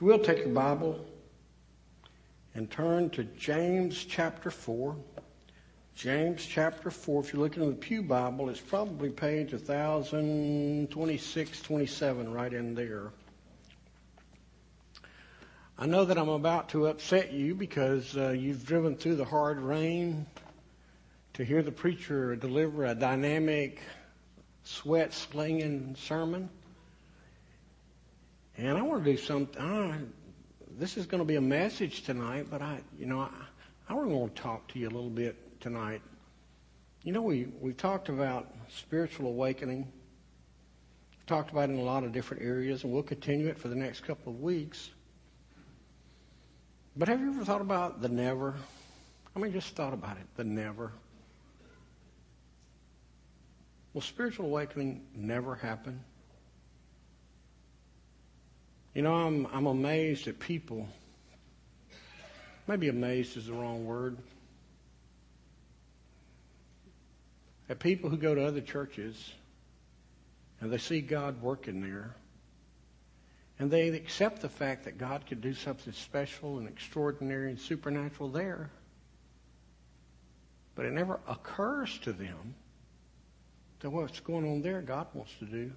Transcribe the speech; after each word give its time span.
Will, 0.00 0.18
take 0.18 0.38
your 0.38 0.48
Bible 0.48 1.04
and 2.54 2.70
turn 2.70 3.10
to 3.10 3.24
James 3.24 4.02
chapter 4.02 4.50
4. 4.50 4.96
James 5.94 6.46
chapter 6.46 6.90
4. 6.90 7.22
If 7.22 7.34
you're 7.34 7.42
looking 7.42 7.62
in 7.62 7.68
the 7.68 7.76
Pew 7.76 8.02
Bible, 8.02 8.48
it's 8.48 8.60
probably 8.60 9.10
page 9.10 9.52
1026, 9.52 11.60
27, 11.60 12.32
right 12.32 12.50
in 12.50 12.74
there. 12.74 13.10
I 15.78 15.84
know 15.84 16.06
that 16.06 16.16
I'm 16.16 16.30
about 16.30 16.70
to 16.70 16.86
upset 16.86 17.34
you 17.34 17.54
because 17.54 18.16
uh, 18.16 18.30
you've 18.30 18.64
driven 18.64 18.96
through 18.96 19.16
the 19.16 19.26
hard 19.26 19.60
rain 19.60 20.24
to 21.34 21.44
hear 21.44 21.62
the 21.62 21.72
preacher 21.72 22.36
deliver 22.36 22.86
a 22.86 22.94
dynamic, 22.94 23.82
sweat 24.64 25.12
slinging 25.12 25.94
sermon. 25.98 26.48
And 28.60 28.76
I 28.76 28.82
want 28.82 29.02
to 29.02 29.10
do 29.10 29.16
something. 29.16 29.58
Uh, 29.58 29.96
this 30.78 30.98
is 30.98 31.06
going 31.06 31.22
to 31.22 31.24
be 31.24 31.36
a 31.36 31.40
message 31.40 32.02
tonight, 32.02 32.48
but 32.50 32.60
I, 32.60 32.80
you 32.98 33.06
know, 33.06 33.20
I, 33.20 33.30
I 33.88 33.94
want 33.94 34.36
to 34.36 34.42
talk 34.42 34.68
to 34.74 34.78
you 34.78 34.86
a 34.86 34.90
little 34.90 35.08
bit 35.08 35.34
tonight. 35.62 36.02
You 37.02 37.12
know, 37.12 37.22
we, 37.22 37.46
we've 37.58 37.78
talked 37.78 38.10
about 38.10 38.52
spiritual 38.68 39.28
awakening. 39.28 39.90
We've 41.10 41.26
talked 41.26 41.50
about 41.50 41.70
it 41.70 41.72
in 41.72 41.78
a 41.78 41.82
lot 41.82 42.04
of 42.04 42.12
different 42.12 42.42
areas, 42.42 42.84
and 42.84 42.92
we'll 42.92 43.02
continue 43.02 43.48
it 43.48 43.56
for 43.56 43.68
the 43.68 43.76
next 43.76 44.00
couple 44.00 44.30
of 44.30 44.42
weeks. 44.42 44.90
But 46.98 47.08
have 47.08 47.18
you 47.18 47.30
ever 47.32 47.46
thought 47.46 47.62
about 47.62 48.02
the 48.02 48.10
never? 48.10 48.56
I 49.34 49.38
mean, 49.38 49.52
just 49.52 49.74
thought 49.74 49.94
about 49.94 50.18
it, 50.18 50.26
the 50.36 50.44
never. 50.44 50.92
Will 53.94 54.02
spiritual 54.02 54.44
awakening 54.44 55.00
never 55.16 55.54
happen? 55.54 56.04
You 58.94 59.02
know, 59.02 59.14
I'm, 59.14 59.46
I'm 59.52 59.66
amazed 59.66 60.26
at 60.26 60.40
people. 60.40 60.88
Maybe 62.66 62.88
amazed 62.88 63.36
is 63.36 63.46
the 63.46 63.52
wrong 63.52 63.84
word. 63.84 64.16
At 67.68 67.78
people 67.78 68.10
who 68.10 68.16
go 68.16 68.34
to 68.34 68.44
other 68.44 68.60
churches 68.60 69.32
and 70.60 70.72
they 70.72 70.78
see 70.78 71.00
God 71.00 71.40
working 71.40 71.80
there 71.80 72.16
and 73.60 73.70
they 73.70 73.88
accept 73.88 74.40
the 74.40 74.48
fact 74.48 74.84
that 74.84 74.98
God 74.98 75.26
could 75.26 75.40
do 75.40 75.54
something 75.54 75.92
special 75.92 76.58
and 76.58 76.66
extraordinary 76.66 77.50
and 77.50 77.60
supernatural 77.60 78.30
there. 78.30 78.70
But 80.74 80.86
it 80.86 80.92
never 80.92 81.20
occurs 81.28 81.96
to 82.00 82.12
them 82.12 82.54
that 83.80 83.90
what's 83.90 84.20
going 84.20 84.50
on 84.50 84.62
there, 84.62 84.80
God 84.80 85.08
wants 85.12 85.32
to 85.40 85.44
do 85.44 85.70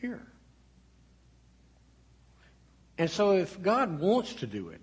here. 0.00 0.26
And 3.02 3.10
so 3.10 3.32
if 3.32 3.60
God 3.60 3.98
wants 3.98 4.32
to 4.34 4.46
do 4.46 4.68
it, 4.68 4.80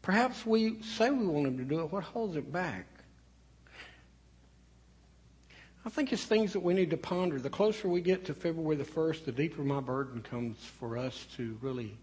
perhaps 0.00 0.46
we 0.46 0.80
say 0.82 1.10
we 1.10 1.26
want 1.26 1.48
Him 1.48 1.58
to 1.58 1.64
do 1.64 1.80
it. 1.80 1.90
What 1.90 2.04
holds 2.04 2.36
it 2.36 2.52
back? 2.52 2.86
I 5.84 5.88
think 5.88 6.12
it's 6.12 6.24
things 6.24 6.52
that 6.52 6.60
we 6.60 6.74
need 6.74 6.90
to 6.90 6.96
ponder. 6.96 7.40
The 7.40 7.50
closer 7.50 7.88
we 7.88 8.00
get 8.00 8.24
to 8.26 8.34
February 8.34 8.76
the 8.76 8.84
1st, 8.84 9.24
the 9.24 9.32
deeper 9.32 9.62
my 9.62 9.80
burden 9.80 10.22
comes 10.22 10.58
for 10.78 10.96
us 10.96 11.26
to 11.36 11.58
really 11.60 11.98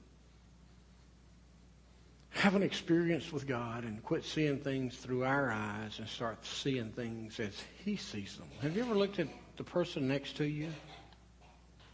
have 2.31 2.55
an 2.55 2.61
experience 2.61 3.31
with 3.31 3.47
God 3.47 3.85
and 3.85 4.03
quit 4.03 4.25
seeing 4.25 4.57
things 4.57 4.97
through 4.97 5.23
our 5.23 5.49
eyes 5.49 5.97
and 5.97 6.09
start 6.09 6.45
seeing 6.45 6.91
things 6.91 7.39
as 7.39 7.53
He 7.85 7.95
sees 7.95 8.35
them. 8.35 8.49
Have 8.61 8.75
you 8.75 8.83
ever 8.83 8.95
looked 8.95 9.17
at 9.17 9.29
the 9.55 9.63
person 9.63 10.09
next 10.09 10.35
to 10.35 10.43
you 10.43 10.67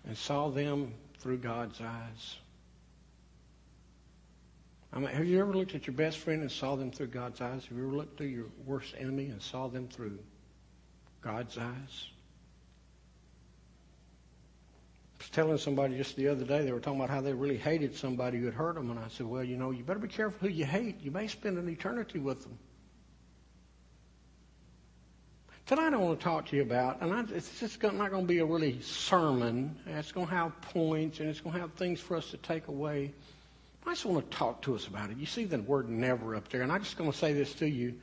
and 0.08 0.18
saw 0.18 0.50
them 0.50 0.92
through 1.26 1.40
God's 1.40 1.82
eyes? 1.82 2.36
I 4.94 5.00
mean, 5.00 5.08
have 5.08 5.26
you 5.26 5.40
ever 5.40 5.56
looked 5.56 5.74
at 5.74 5.88
your 5.88 5.96
best 5.96 6.20
friend 6.20 6.44
and 6.44 6.52
saw 6.52 6.76
them 6.76 6.92
through 6.92 7.08
God's 7.08 7.42
eyes? 7.42 7.66
Have 7.66 7.76
you 7.76 7.88
ever 7.88 7.96
looked 7.96 8.22
at 8.22 8.28
your 8.28 8.46
worst 8.64 8.94
enemy 8.96 9.26
and 9.30 9.42
saw 9.42 9.68
them 9.68 9.88
through 9.88 10.20
God's 11.24 11.58
eyes. 11.58 12.12
I 15.16 15.18
was 15.18 15.30
telling 15.32 15.58
somebody 15.58 15.98
just 15.98 16.16
the 16.16 16.28
other 16.28 16.46
day, 16.46 16.64
they 16.64 16.72
were 16.72 16.80
talking 16.80 17.00
about 17.00 17.10
how 17.10 17.22
they 17.22 17.34
really 17.34 17.58
hated 17.58 17.96
somebody 17.96 18.38
who 18.38 18.46
had 18.46 18.54
hurt 18.54 18.76
them, 18.76 18.92
and 18.92 19.00
I 19.00 19.08
said, 19.08 19.26
well, 19.26 19.44
you 19.44 19.58
know, 19.58 19.72
you 19.72 19.84
better 19.84 19.98
be 19.98 20.08
careful 20.08 20.48
who 20.48 20.54
you 20.54 20.66
hate. 20.66 21.02
You 21.02 21.10
may 21.10 21.26
spend 21.26 21.58
an 21.58 21.68
eternity 21.68 22.20
with 22.20 22.44
them. 22.44 22.60
Tonight 25.66 25.96
I 25.96 25.98
want 25.98 26.20
to 26.20 26.24
talk 26.24 26.46
to 26.50 26.56
you 26.56 26.62
about, 26.62 27.02
and 27.02 27.12
I, 27.12 27.24
it's 27.36 27.60
just 27.60 27.82
not 27.82 28.12
going 28.12 28.22
to 28.22 28.28
be 28.28 28.38
a 28.38 28.46
really 28.46 28.80
sermon. 28.82 29.76
It's 29.88 30.12
going 30.12 30.28
to 30.28 30.34
have 30.34 30.62
points, 30.62 31.20
and 31.20 31.28
it's 31.28 31.40
going 31.42 31.56
to 31.56 31.60
have 31.60 31.74
things 31.74 32.00
for 32.00 32.16
us 32.16 32.30
to 32.30 32.38
take 32.38 32.68
away. 32.68 33.12
I 33.84 33.90
just 33.90 34.06
want 34.06 34.30
to 34.30 34.38
talk 34.38 34.62
to 34.64 34.76
us 34.76 34.86
about 34.86 35.10
it. 35.10 35.18
You 35.18 35.26
see 35.26 35.46
the 35.46 35.58
word 35.58 35.90
never 35.90 36.36
up 36.36 36.50
there, 36.50 36.62
and 36.62 36.72
I'm 36.72 36.84
just 36.84 36.98
going 36.98 37.12
to 37.12 37.18
say 37.18 37.34
this 37.34 37.56
to 37.56 37.68
you. 37.68 37.96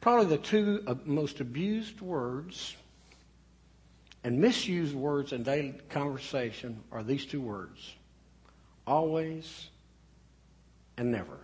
Probably 0.00 0.26
the 0.26 0.42
two 0.42 0.82
uh, 0.88 0.96
most 1.04 1.38
abused 1.38 2.00
words 2.00 2.74
and 4.24 4.40
misused 4.40 4.96
words 4.96 5.32
in 5.32 5.44
daily 5.44 5.74
conversation 5.90 6.82
are 6.90 7.04
these 7.04 7.24
two 7.26 7.40
words 7.40 7.94
always 8.88 9.68
and 10.96 11.12
never. 11.12 11.43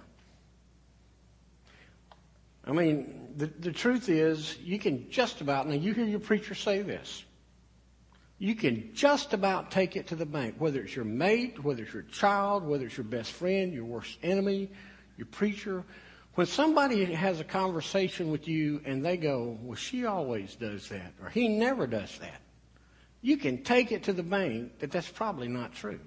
I 2.65 2.72
mean, 2.72 3.32
the, 3.37 3.47
the 3.47 3.72
truth 3.72 4.09
is, 4.09 4.56
you 4.59 4.78
can 4.78 5.10
just 5.10 5.41
about, 5.41 5.66
now 5.69 5.75
you 5.75 5.93
hear 5.94 6.04
your 6.04 6.21
preacher 6.21 6.54
say 6.54 6.82
this, 6.82 7.25
you 8.38 8.54
can 8.54 8.91
just 8.94 9.34
about 9.34 9.71
take 9.71 9.97
it 9.97 10.09
to 10.09 10.16
the 10.16 10.26
bank, 10.26 10.56
whether 10.59 10.81
it's 10.81 10.97
your 10.97 11.04
mate, 11.04 11.62
whether 11.62 11.82
it's 11.82 11.93
your 11.93 12.03
child, 12.04 12.66
whether 12.66 12.87
it's 12.87 12.97
your 12.97 13.04
best 13.04 13.32
friend, 13.32 13.72
your 13.72 13.84
worst 13.84 14.19
enemy, 14.22 14.70
your 15.16 15.26
preacher, 15.26 15.84
when 16.34 16.47
somebody 16.47 17.04
has 17.04 17.41
a 17.41 17.44
conversation 17.44 18.31
with 18.31 18.47
you 18.47 18.81
and 18.84 19.04
they 19.04 19.16
go, 19.16 19.59
well, 19.62 19.75
she 19.75 20.06
always 20.06 20.54
does 20.54 20.88
that, 20.88 21.12
or 21.22 21.28
he 21.28 21.49
never 21.49 21.87
does 21.87 22.16
that, 22.19 22.41
you 23.20 23.37
can 23.37 23.62
take 23.62 23.93
it 23.93 24.04
to 24.04 24.12
the 24.12 24.22
bank 24.22 24.78
that 24.78 24.91
that's 24.91 25.10
probably 25.10 25.49
not 25.49 25.75
true. 25.75 26.00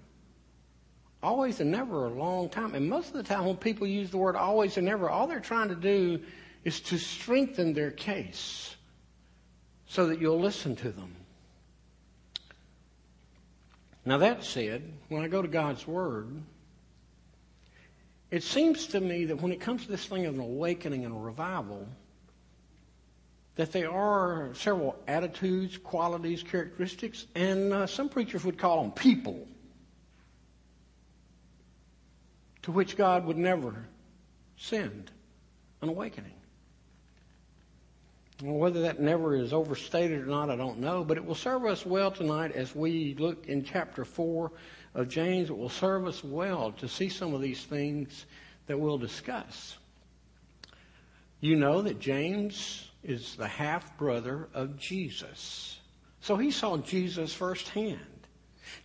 Always 1.21 1.59
and 1.59 1.71
never 1.71 2.05
a 2.05 2.09
long 2.09 2.49
time. 2.49 2.73
And 2.73 2.89
most 2.89 3.09
of 3.09 3.13
the 3.13 3.23
time 3.23 3.45
when 3.45 3.57
people 3.57 3.85
use 3.85 4.09
the 4.09 4.17
word 4.17 4.35
always 4.35 4.77
and 4.77 4.85
never, 4.85 5.09
all 5.09 5.27
they're 5.27 5.39
trying 5.39 5.69
to 5.69 5.75
do 5.75 6.21
is 6.63 6.79
to 6.79 6.97
strengthen 6.97 7.73
their 7.73 7.91
case 7.91 8.75
so 9.85 10.07
that 10.07 10.19
you'll 10.19 10.39
listen 10.39 10.75
to 10.77 10.91
them. 10.91 11.15
Now 14.05 14.17
that 14.17 14.43
said, 14.43 14.83
when 15.09 15.23
I 15.23 15.27
go 15.27 15.41
to 15.41 15.47
God's 15.47 15.87
Word, 15.87 16.41
it 18.31 18.43
seems 18.43 18.87
to 18.87 18.99
me 18.99 19.25
that 19.25 19.41
when 19.41 19.51
it 19.51 19.61
comes 19.61 19.85
to 19.85 19.91
this 19.91 20.05
thing 20.05 20.25
of 20.25 20.35
an 20.35 20.41
awakening 20.41 21.05
and 21.05 21.13
a 21.13 21.17
revival, 21.17 21.87
that 23.55 23.71
there 23.71 23.91
are 23.91 24.51
several 24.55 24.95
attitudes, 25.07 25.77
qualities, 25.77 26.41
characteristics, 26.41 27.27
and 27.35 27.71
uh, 27.71 27.85
some 27.85 28.09
preachers 28.09 28.43
would 28.43 28.57
call 28.57 28.81
them 28.81 28.91
people, 28.91 29.47
to 32.63 32.71
which 32.71 32.97
God 32.97 33.25
would 33.25 33.37
never 33.37 33.85
send 34.57 35.11
an 35.81 35.89
awakening. 35.89 36.33
Whether 38.43 38.81
that 38.81 38.99
never 38.99 39.35
is 39.35 39.53
overstated 39.53 40.19
or 40.19 40.25
not, 40.25 40.49
I 40.49 40.57
don't 40.57 40.79
know, 40.79 41.05
but 41.05 41.15
it 41.15 41.23
will 41.23 41.33
serve 41.33 41.63
us 41.63 41.85
well 41.85 42.11
tonight 42.11 42.51
as 42.51 42.75
we 42.75 43.15
look 43.17 43.47
in 43.47 43.63
chapter 43.63 44.03
4 44.03 44.51
of 44.95 45.07
James. 45.07 45.49
It 45.49 45.57
will 45.57 45.69
serve 45.69 46.05
us 46.05 46.21
well 46.25 46.73
to 46.73 46.89
see 46.89 47.07
some 47.07 47.33
of 47.33 47.39
these 47.39 47.63
things 47.63 48.25
that 48.67 48.77
we'll 48.77 48.97
discuss. 48.97 49.77
You 51.39 51.55
know 51.55 51.83
that 51.83 52.01
James 52.01 52.91
is 53.01 53.37
the 53.37 53.47
half 53.47 53.97
brother 53.97 54.49
of 54.53 54.77
Jesus. 54.77 55.79
So 56.19 56.35
he 56.35 56.51
saw 56.51 56.75
Jesus 56.75 57.33
firsthand. 57.33 57.99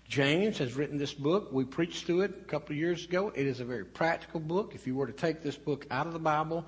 James 0.08 0.58
has 0.58 0.76
written 0.76 0.98
this 0.98 1.14
book. 1.14 1.50
We 1.50 1.64
preached 1.64 2.06
through 2.06 2.20
it 2.20 2.43
a 2.43 2.44
couple 2.44 2.75
of 2.75 2.78
years 2.78 3.05
ago. 3.05 3.32
It 3.34 3.46
is 3.46 3.58
a 3.58 3.64
very 3.64 3.84
practical 3.84 4.38
book. 4.38 4.76
If 4.76 4.87
you 4.87 4.94
were 4.94 5.08
to 5.08 5.12
take 5.12 5.43
this 5.43 5.56
book 5.56 5.84
out 5.90 6.06
of 6.06 6.12
the 6.12 6.20
Bible 6.20 6.64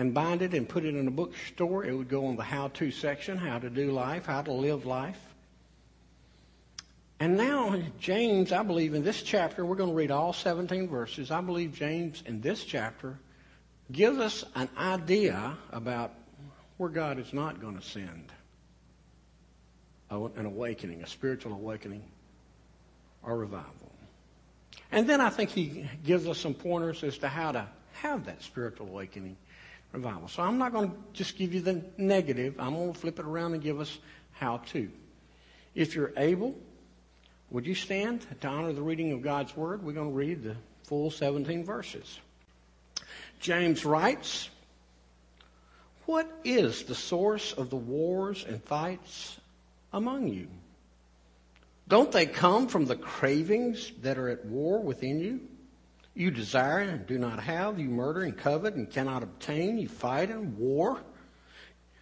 and 0.00 0.14
bind 0.14 0.40
it 0.40 0.54
and 0.54 0.66
put 0.66 0.86
it 0.86 0.96
in 0.96 1.06
a 1.06 1.10
bookstore, 1.10 1.84
it 1.84 1.94
would 1.94 2.08
go 2.08 2.26
on 2.26 2.36
the 2.36 2.42
how 2.42 2.68
to 2.68 2.90
section, 2.90 3.36
how 3.36 3.58
to 3.58 3.68
do 3.68 3.92
life, 3.92 4.24
how 4.24 4.40
to 4.40 4.50
live 4.50 4.86
life. 4.86 5.20
And 7.20 7.36
now, 7.36 7.78
James, 7.98 8.50
I 8.50 8.62
believe 8.62 8.94
in 8.94 9.04
this 9.04 9.22
chapter, 9.22 9.62
we're 9.62 9.76
going 9.76 9.90
to 9.90 9.94
read 9.94 10.10
all 10.10 10.32
17 10.32 10.88
verses. 10.88 11.30
I 11.30 11.42
believe 11.42 11.74
James 11.74 12.22
in 12.24 12.40
this 12.40 12.64
chapter 12.64 13.18
gives 13.92 14.18
us 14.18 14.42
an 14.54 14.70
idea 14.78 15.58
about 15.70 16.14
where 16.78 16.88
God 16.88 17.18
is 17.18 17.34
not 17.34 17.60
going 17.60 17.78
to 17.78 17.84
send 17.84 18.32
an 20.10 20.46
awakening, 20.46 21.02
a 21.02 21.06
spiritual 21.06 21.52
awakening 21.52 22.02
or 23.22 23.36
revival. 23.36 23.92
And 24.90 25.06
then 25.06 25.20
I 25.20 25.28
think 25.28 25.50
he 25.50 25.86
gives 26.06 26.26
us 26.26 26.38
some 26.38 26.54
pointers 26.54 27.04
as 27.04 27.18
to 27.18 27.28
how 27.28 27.52
to 27.52 27.68
have 27.92 28.24
that 28.24 28.42
spiritual 28.42 28.88
awakening 28.88 29.36
revival. 29.92 30.28
So 30.28 30.42
I'm 30.42 30.58
not 30.58 30.72
going 30.72 30.90
to 30.90 30.96
just 31.12 31.36
give 31.36 31.54
you 31.54 31.60
the 31.60 31.84
negative. 31.96 32.54
I'm 32.58 32.74
going 32.74 32.92
to 32.92 32.98
flip 32.98 33.18
it 33.18 33.24
around 33.24 33.54
and 33.54 33.62
give 33.62 33.80
us 33.80 33.98
how 34.32 34.58
to. 34.72 34.90
If 35.74 35.94
you're 35.94 36.12
able, 36.16 36.54
Would 37.50 37.66
you 37.66 37.74
stand 37.74 38.24
to 38.40 38.48
honor 38.48 38.72
the 38.72 38.82
reading 38.82 39.10
of 39.12 39.22
God's 39.22 39.56
Word? 39.56 39.82
We're 39.82 39.92
going 39.92 40.10
to 40.10 40.16
read 40.16 40.44
the 40.44 40.56
full 40.84 41.10
17 41.10 41.64
verses. 41.64 42.20
James 43.40 43.84
writes, 43.84 44.48
What 46.06 46.30
is 46.44 46.84
the 46.84 46.94
source 46.94 47.52
of 47.52 47.68
the 47.70 47.76
wars 47.76 48.44
and 48.48 48.62
fights 48.62 49.36
among 49.92 50.28
you? 50.28 50.46
Don't 51.88 52.12
they 52.12 52.26
come 52.26 52.68
from 52.68 52.86
the 52.86 52.94
cravings 52.94 53.90
that 54.02 54.16
are 54.16 54.28
at 54.28 54.44
war 54.44 54.80
within 54.80 55.18
you? 55.18 55.40
You 56.14 56.30
desire 56.30 56.80
and 56.80 57.06
do 57.06 57.18
not 57.18 57.40
have. 57.42 57.78
You 57.78 57.88
murder 57.88 58.22
and 58.22 58.36
covet 58.36 58.74
and 58.74 58.90
cannot 58.90 59.22
obtain. 59.22 59.78
You 59.78 59.88
fight 59.88 60.30
and 60.30 60.56
war. 60.58 61.00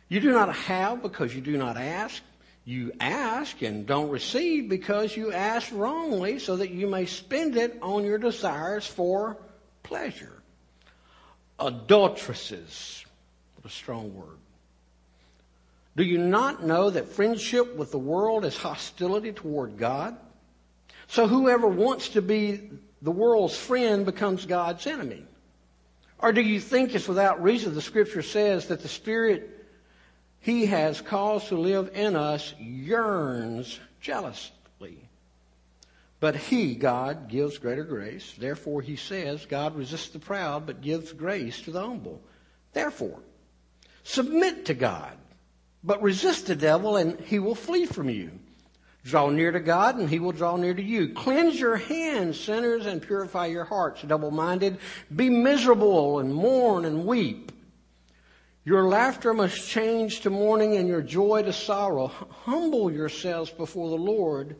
You 0.08 0.20
do 0.20 0.30
not 0.30 0.54
have 0.54 1.02
because 1.02 1.34
you 1.34 1.40
do 1.40 1.56
not 1.56 1.76
ask. 1.76 2.22
You 2.64 2.92
ask 3.00 3.62
and 3.62 3.86
don't 3.86 4.10
receive 4.10 4.68
because 4.68 5.16
you 5.16 5.32
ask 5.32 5.70
wrongly 5.72 6.38
so 6.38 6.56
that 6.56 6.70
you 6.70 6.86
may 6.86 7.06
spend 7.06 7.56
it 7.56 7.78
on 7.80 8.04
your 8.04 8.18
desires 8.18 8.86
for 8.86 9.38
pleasure. 9.82 10.42
Adulteresses. 11.58 13.04
What 13.56 13.70
a 13.70 13.74
strong 13.74 14.14
word. 14.14 14.36
Do 15.96 16.04
you 16.04 16.18
not 16.18 16.64
know 16.64 16.90
that 16.90 17.08
friendship 17.08 17.74
with 17.74 17.90
the 17.90 17.98
world 17.98 18.44
is 18.44 18.56
hostility 18.56 19.32
toward 19.32 19.76
God? 19.78 20.16
So 21.08 21.26
whoever 21.26 21.66
wants 21.66 22.10
to 22.10 22.22
be 22.22 22.70
the 23.02 23.10
world's 23.10 23.56
friend 23.56 24.04
becomes 24.04 24.46
God's 24.46 24.86
enemy. 24.86 25.24
Or 26.18 26.32
do 26.32 26.40
you 26.40 26.60
think 26.60 26.94
it's 26.94 27.08
without 27.08 27.42
reason 27.42 27.74
the 27.74 27.80
scripture 27.80 28.22
says 28.22 28.66
that 28.68 28.82
the 28.82 28.88
Spirit 28.88 29.58
he 30.40 30.66
has 30.66 31.00
caused 31.00 31.48
to 31.48 31.56
live 31.56 31.90
in 31.94 32.16
us 32.16 32.54
yearns 32.58 33.78
jealously. 34.00 35.08
But 36.20 36.36
he, 36.36 36.74
God, 36.74 37.28
gives 37.28 37.58
greater 37.58 37.84
grace. 37.84 38.34
Therefore, 38.36 38.82
he 38.82 38.96
says, 38.96 39.46
God 39.46 39.76
resists 39.76 40.08
the 40.08 40.18
proud, 40.18 40.66
but 40.66 40.80
gives 40.80 41.12
grace 41.12 41.60
to 41.62 41.70
the 41.70 41.80
humble. 41.80 42.20
Therefore, 42.72 43.20
submit 44.02 44.66
to 44.66 44.74
God, 44.74 45.16
but 45.84 46.02
resist 46.02 46.46
the 46.46 46.56
devil, 46.56 46.96
and 46.96 47.20
he 47.20 47.38
will 47.38 47.54
flee 47.54 47.86
from 47.86 48.08
you. 48.08 48.32
Draw 49.08 49.30
near 49.30 49.52
to 49.52 49.60
God, 49.60 49.98
and 49.98 50.08
he 50.08 50.18
will 50.18 50.32
draw 50.32 50.56
near 50.56 50.74
to 50.74 50.82
you. 50.82 51.14
Cleanse 51.14 51.58
your 51.58 51.76
hands, 51.76 52.38
sinners, 52.38 52.86
and 52.86 53.00
purify 53.00 53.46
your 53.46 53.64
hearts, 53.64 54.02
double 54.02 54.30
minded. 54.30 54.78
Be 55.14 55.30
miserable, 55.30 56.18
and 56.18 56.34
mourn, 56.34 56.84
and 56.84 57.06
weep. 57.06 57.52
Your 58.64 58.86
laughter 58.86 59.32
must 59.32 59.66
change 59.66 60.20
to 60.20 60.30
mourning 60.30 60.76
and 60.76 60.86
your 60.86 61.00
joy 61.00 61.42
to 61.42 61.54
sorrow. 61.54 62.08
Humble 62.08 62.92
yourselves 62.92 63.50
before 63.50 63.88
the 63.88 63.96
Lord 63.96 64.56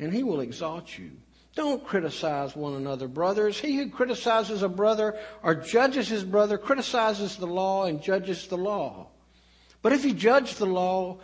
and 0.00 0.12
he 0.12 0.22
will 0.22 0.40
exalt 0.40 0.98
you. 0.98 1.10
Don't 1.54 1.84
criticize 1.84 2.56
one 2.56 2.74
another, 2.74 3.06
brothers. 3.06 3.60
He 3.60 3.76
who 3.76 3.90
criticizes 3.90 4.62
a 4.62 4.68
brother 4.68 5.18
or 5.42 5.54
judges 5.54 6.08
his 6.08 6.24
brother 6.24 6.56
criticizes 6.56 7.36
the 7.36 7.46
law 7.46 7.84
and 7.84 8.02
judges 8.02 8.46
the 8.46 8.56
law. 8.56 9.08
But 9.82 9.92
if 9.92 10.04
you 10.04 10.14
judge 10.14 10.54
the 10.54 10.66
law, 10.66 11.18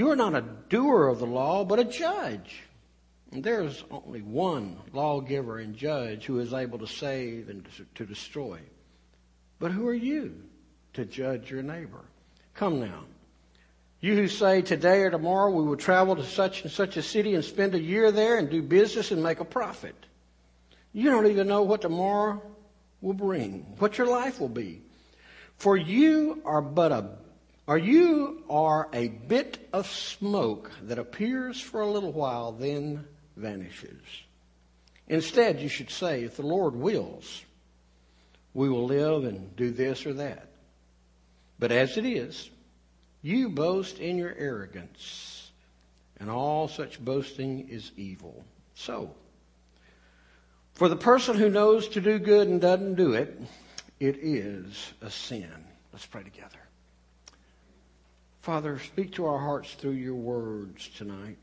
you 0.00 0.10
are 0.10 0.16
not 0.16 0.34
a 0.34 0.44
doer 0.70 1.08
of 1.08 1.18
the 1.18 1.26
law, 1.26 1.62
but 1.62 1.78
a 1.78 1.84
judge. 1.84 2.62
And 3.32 3.44
there 3.44 3.62
is 3.62 3.84
only 3.90 4.22
one 4.22 4.78
lawgiver 4.94 5.58
and 5.58 5.76
judge 5.76 6.24
who 6.24 6.40
is 6.40 6.54
able 6.54 6.78
to 6.78 6.86
save 6.86 7.50
and 7.50 7.68
to 7.96 8.06
destroy. 8.06 8.60
But 9.58 9.72
who 9.72 9.86
are 9.86 9.94
you? 9.94 10.42
to 10.94 11.04
judge 11.04 11.50
your 11.50 11.62
neighbor. 11.62 12.00
Come 12.54 12.80
now. 12.80 13.04
You 14.00 14.16
who 14.16 14.28
say 14.28 14.62
today 14.62 15.02
or 15.02 15.10
tomorrow 15.10 15.50
we 15.50 15.62
will 15.62 15.76
travel 15.76 16.16
to 16.16 16.24
such 16.24 16.62
and 16.62 16.72
such 16.72 16.96
a 16.96 17.02
city 17.02 17.34
and 17.34 17.44
spend 17.44 17.74
a 17.74 17.80
year 17.80 18.10
there 18.10 18.38
and 18.38 18.48
do 18.48 18.62
business 18.62 19.10
and 19.10 19.22
make 19.22 19.40
a 19.40 19.44
profit. 19.44 19.94
You 20.92 21.10
don't 21.10 21.26
even 21.26 21.46
know 21.46 21.62
what 21.62 21.82
tomorrow 21.82 22.42
will 23.00 23.14
bring, 23.14 23.66
what 23.78 23.98
your 23.98 24.06
life 24.06 24.40
will 24.40 24.48
be. 24.48 24.82
For 25.58 25.76
you 25.76 26.40
are 26.44 26.62
but 26.62 26.92
a 26.92 27.10
or 27.70 27.78
you 27.78 28.42
are 28.50 28.88
a 28.92 29.06
bit 29.06 29.68
of 29.72 29.86
smoke 29.86 30.72
that 30.82 30.98
appears 30.98 31.60
for 31.60 31.82
a 31.82 31.88
little 31.88 32.10
while, 32.10 32.50
then 32.50 33.06
vanishes. 33.36 34.02
Instead, 35.06 35.60
you 35.60 35.68
should 35.68 35.88
say, 35.88 36.24
if 36.24 36.34
the 36.34 36.42
Lord 36.42 36.74
wills, 36.74 37.44
we 38.54 38.68
will 38.68 38.86
live 38.86 39.22
and 39.22 39.54
do 39.54 39.70
this 39.70 40.04
or 40.04 40.14
that. 40.14 40.48
But 41.60 41.70
as 41.70 41.96
it 41.96 42.04
is, 42.04 42.50
you 43.22 43.50
boast 43.50 44.00
in 44.00 44.18
your 44.18 44.34
arrogance, 44.36 45.52
and 46.18 46.28
all 46.28 46.66
such 46.66 46.98
boasting 46.98 47.68
is 47.68 47.92
evil. 47.96 48.44
So, 48.74 49.14
for 50.74 50.88
the 50.88 50.96
person 50.96 51.36
who 51.36 51.50
knows 51.50 51.86
to 51.90 52.00
do 52.00 52.18
good 52.18 52.48
and 52.48 52.60
doesn't 52.60 52.96
do 52.96 53.12
it, 53.12 53.40
it 54.00 54.16
is 54.16 54.92
a 55.00 55.10
sin. 55.12 55.54
Let's 55.92 56.06
pray 56.06 56.24
together. 56.24 56.58
Father, 58.42 58.78
speak 58.78 59.12
to 59.12 59.26
our 59.26 59.38
hearts 59.38 59.74
through 59.74 59.92
your 59.92 60.14
words 60.14 60.88
tonight. 60.96 61.36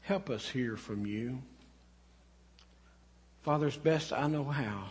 Help 0.00 0.30
us 0.30 0.48
hear 0.48 0.76
from 0.76 1.04
you. 1.04 1.42
Father, 3.42 3.66
as 3.66 3.76
best 3.76 4.12
I 4.12 4.26
know 4.26 4.44
how, 4.44 4.86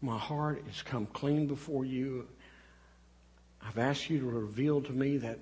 my 0.00 0.18
heart 0.18 0.62
has 0.66 0.82
come 0.82 1.06
clean 1.06 1.46
before 1.46 1.84
you. 1.84 2.26
I've 3.60 3.78
asked 3.78 4.08
you 4.08 4.20
to 4.20 4.26
reveal 4.26 4.80
to 4.80 4.92
me 4.92 5.18
that 5.18 5.38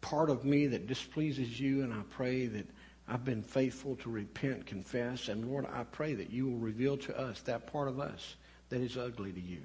part 0.00 0.30
of 0.30 0.44
me 0.44 0.68
that 0.68 0.86
displeases 0.86 1.58
you, 1.58 1.82
and 1.82 1.92
I 1.92 2.02
pray 2.10 2.46
that 2.46 2.66
I've 3.08 3.24
been 3.24 3.42
faithful 3.42 3.96
to 3.96 4.10
repent, 4.10 4.66
confess, 4.66 5.28
and 5.28 5.50
Lord, 5.50 5.66
I 5.66 5.82
pray 5.82 6.14
that 6.14 6.30
you 6.30 6.48
will 6.48 6.58
reveal 6.58 6.96
to 6.98 7.18
us 7.18 7.40
that 7.42 7.66
part 7.66 7.88
of 7.88 7.98
us 7.98 8.36
that 8.68 8.80
is 8.80 8.96
ugly 8.96 9.32
to 9.32 9.40
you. 9.40 9.62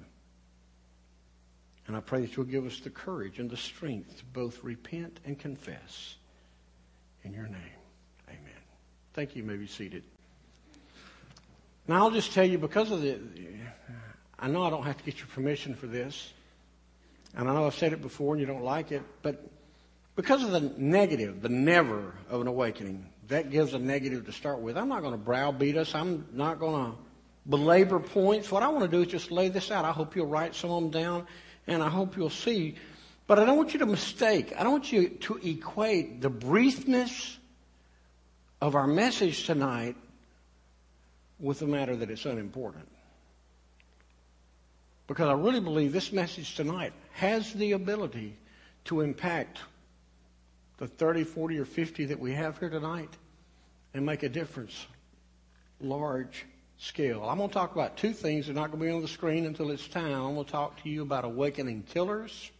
And 1.86 1.96
I 1.96 2.00
pray 2.00 2.20
that 2.20 2.36
you'll 2.36 2.46
give 2.46 2.66
us 2.66 2.80
the 2.80 2.90
courage 2.90 3.38
and 3.38 3.48
the 3.48 3.56
strength 3.56 4.18
to 4.18 4.24
both 4.24 4.62
repent 4.64 5.20
and 5.24 5.38
confess. 5.38 6.16
In 7.22 7.32
your 7.32 7.44
name, 7.44 7.78
amen. 8.28 8.62
Thank 9.14 9.36
you. 9.36 9.42
you 9.42 9.48
may 9.48 9.56
be 9.56 9.66
seated. 9.66 10.02
Now, 11.88 12.04
I'll 12.04 12.10
just 12.10 12.32
tell 12.32 12.44
you 12.44 12.58
because 12.58 12.90
of 12.90 13.02
the, 13.02 13.18
I 14.38 14.48
know 14.48 14.64
I 14.64 14.70
don't 14.70 14.82
have 14.82 14.98
to 14.98 15.04
get 15.04 15.18
your 15.18 15.28
permission 15.28 15.74
for 15.74 15.86
this. 15.86 16.32
And 17.36 17.48
I 17.48 17.54
know 17.54 17.66
I've 17.66 17.74
said 17.74 17.92
it 17.92 18.02
before 18.02 18.34
and 18.34 18.40
you 18.40 18.46
don't 18.46 18.64
like 18.64 18.92
it, 18.92 19.02
but 19.22 19.44
because 20.16 20.42
of 20.42 20.50
the 20.50 20.72
negative, 20.78 21.42
the 21.42 21.50
never 21.50 22.14
of 22.30 22.40
an 22.40 22.46
awakening, 22.46 23.06
that 23.28 23.50
gives 23.50 23.74
a 23.74 23.78
negative 23.78 24.24
to 24.26 24.32
start 24.32 24.60
with. 24.60 24.76
I'm 24.76 24.88
not 24.88 25.02
going 25.02 25.12
to 25.12 25.18
browbeat 25.18 25.76
us. 25.76 25.94
I'm 25.94 26.26
not 26.32 26.58
going 26.58 26.92
to 26.92 26.98
belabor 27.48 28.00
points. 28.00 28.50
What 28.50 28.62
I 28.62 28.68
want 28.68 28.84
to 28.84 28.90
do 28.90 29.02
is 29.02 29.08
just 29.08 29.30
lay 29.30 29.48
this 29.48 29.70
out. 29.70 29.84
I 29.84 29.92
hope 29.92 30.16
you'll 30.16 30.26
write 30.26 30.54
some 30.54 30.70
of 30.70 30.82
them 30.82 30.90
down 30.90 31.26
and 31.66 31.82
I 31.82 31.88
hope 31.88 32.16
you'll 32.16 32.30
see. 32.30 32.76
But 33.26 33.38
I 33.38 33.44
don't 33.44 33.56
want 33.56 33.72
you 33.72 33.80
to 33.80 33.86
mistake. 33.86 34.52
I 34.56 34.62
don't 34.62 34.72
want 34.72 34.92
you 34.92 35.08
to 35.08 35.40
equate 35.42 36.20
the 36.20 36.30
briefness 36.30 37.36
of 38.60 38.74
our 38.74 38.86
message 38.86 39.46
tonight 39.46 39.96
with 41.38 41.58
the 41.58 41.66
matter 41.66 41.96
that 41.96 42.10
it's 42.10 42.24
unimportant. 42.24 42.88
Because 45.06 45.28
I 45.28 45.32
really 45.32 45.60
believe 45.60 45.92
this 45.92 46.12
message 46.12 46.54
tonight 46.54 46.92
has 47.12 47.52
the 47.52 47.72
ability 47.72 48.36
to 48.84 49.00
impact 49.00 49.58
the 50.78 50.86
30, 50.86 51.24
40, 51.24 51.58
or 51.58 51.64
50 51.64 52.06
that 52.06 52.20
we 52.20 52.32
have 52.32 52.58
here 52.58 52.70
tonight 52.70 53.10
and 53.94 54.04
make 54.04 54.22
a 54.22 54.28
difference 54.28 54.86
large 55.80 56.44
scale. 56.78 57.24
I'm 57.24 57.38
going 57.38 57.48
to 57.48 57.54
talk 57.54 57.74
about 57.74 57.96
two 57.96 58.12
things. 58.12 58.46
They're 58.46 58.54
not 58.54 58.70
going 58.70 58.80
to 58.80 58.86
be 58.86 58.92
on 58.92 59.02
the 59.02 59.08
screen 59.08 59.46
until 59.46 59.70
it's 59.70 59.86
time. 59.88 60.12
I'm 60.12 60.34
going 60.34 60.44
to 60.44 60.50
talk 60.50 60.82
to 60.82 60.88
you 60.88 61.02
about 61.02 61.24
awakening 61.24 61.84
killers 61.84 62.50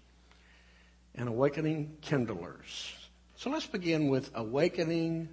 and 1.15 1.29
awakening 1.29 1.97
kindlers. 2.01 2.93
So 3.37 3.51
let's 3.51 3.67
begin 3.67 4.09
with 4.09 4.31
awakening 4.35 5.29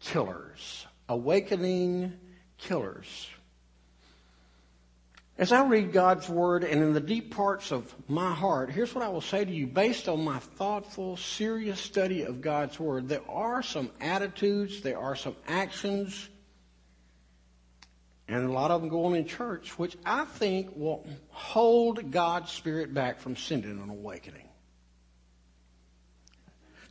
killers. 0.00 0.86
Awakening 1.08 2.14
killers. 2.58 3.28
As 5.36 5.50
I 5.50 5.66
read 5.66 5.92
God's 5.92 6.28
Word 6.28 6.62
and 6.62 6.80
in 6.80 6.92
the 6.92 7.00
deep 7.00 7.34
parts 7.34 7.72
of 7.72 7.92
my 8.08 8.32
heart, 8.32 8.70
here's 8.70 8.94
what 8.94 9.02
I 9.02 9.08
will 9.08 9.20
say 9.20 9.44
to 9.44 9.50
you 9.50 9.66
based 9.66 10.08
on 10.08 10.22
my 10.22 10.38
thoughtful, 10.38 11.16
serious 11.16 11.80
study 11.80 12.22
of 12.22 12.40
God's 12.40 12.78
Word. 12.78 13.08
There 13.08 13.28
are 13.28 13.60
some 13.62 13.90
attitudes, 14.00 14.80
there 14.82 14.98
are 14.98 15.16
some 15.16 15.34
actions, 15.48 16.28
and 18.28 18.44
a 18.44 18.52
lot 18.52 18.70
of 18.70 18.80
them 18.80 18.88
go 18.88 19.04
on 19.04 19.14
in 19.14 19.26
church, 19.26 19.78
which 19.78 19.96
I 20.04 20.24
think 20.24 20.70
will 20.76 21.06
hold 21.28 22.10
God's 22.10 22.50
Spirit 22.50 22.94
back 22.94 23.20
from 23.20 23.36
sending 23.36 23.70
an 23.82 23.90
awakening. 23.90 24.48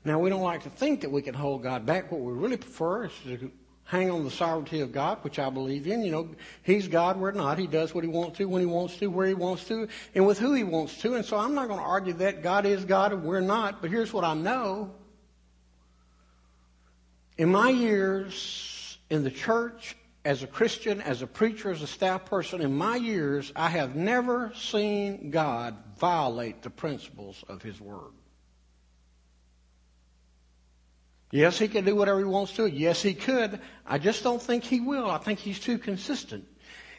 Now, 0.06 0.20
we 0.20 0.30
don't 0.30 0.42
like 0.42 0.64
to 0.64 0.70
think 0.70 1.02
that 1.02 1.12
we 1.12 1.22
can 1.22 1.34
hold 1.34 1.64
God 1.64 1.86
back. 1.86 2.12
What 2.12 2.22
we 2.22 2.34
really 2.34 2.58
prefer 2.58 3.06
is 3.06 3.12
to 3.26 3.52
hang 3.86 4.12
on 4.12 4.24
the 4.24 4.32
sovereignty 4.32 4.82
of 4.82 4.92
God, 4.92 5.20
which 5.22 5.40
I 5.40 5.50
believe 5.50 5.88
in. 5.88 6.04
You 6.04 6.12
know, 6.12 6.30
He's 6.62 6.88
God, 6.88 7.18
we're 7.18 7.32
not. 7.32 7.58
He 7.58 7.68
does 7.68 7.96
what 7.96 8.04
He 8.04 8.10
wants 8.10 8.38
to, 8.38 8.46
when 8.46 8.62
He 8.62 8.66
wants 8.66 8.98
to, 8.98 9.08
where 9.08 9.28
He 9.28 9.34
wants 9.34 9.64
to, 9.66 9.88
and 10.14 10.28
with 10.28 10.40
who 10.40 10.54
He 10.54 10.64
wants 10.64 11.00
to. 11.02 11.16
And 11.16 11.26
so 11.26 11.38
I'm 11.38 11.56
not 11.56 11.68
going 11.68 11.80
to 11.80 11.86
argue 11.86 12.14
that 12.14 12.44
God 12.44 12.66
is 12.66 12.86
God 12.86 13.14
and 13.14 13.24
we're 13.24 13.40
not. 13.40 13.82
But 13.82 13.92
here's 13.92 14.14
what 14.14 14.24
I 14.24 14.34
know. 14.34 14.94
In 17.38 17.52
my 17.52 17.70
years 17.70 18.98
in 19.10 19.24
the 19.24 19.32
church, 19.32 19.96
as 20.26 20.42
a 20.42 20.48
Christian, 20.48 21.02
as 21.02 21.22
a 21.22 21.28
preacher, 21.28 21.72
as 21.72 21.82
a 21.82 21.88
staff 21.88 22.26
person, 22.26 22.62
in 22.62 22.76
my 22.76 22.96
years, 22.96 23.52
I 23.56 23.70
have 23.70 23.96
never 23.96 24.54
seen 24.56 25.32
God 25.32 25.76
violate 25.98 26.62
the 26.62 26.70
principles 26.70 27.44
of 27.50 27.62
His 27.62 27.80
Word. 27.80 28.14
Yes, 31.32 31.60
He 31.60 31.68
can 31.68 31.84
do 31.84 31.96
whatever 31.96 32.20
He 32.20 32.26
wants 32.26 32.54
to. 32.54 32.68
Yes, 32.68 33.02
He 33.02 33.14
could. 33.14 33.60
I 33.86 33.98
just 33.98 34.24
don't 34.24 34.42
think 34.42 34.64
He 34.64 34.80
will. 34.80 35.10
I 35.10 35.18
think 35.18 35.40
He's 35.40 35.60
too 35.60 35.78
consistent. 35.78 36.46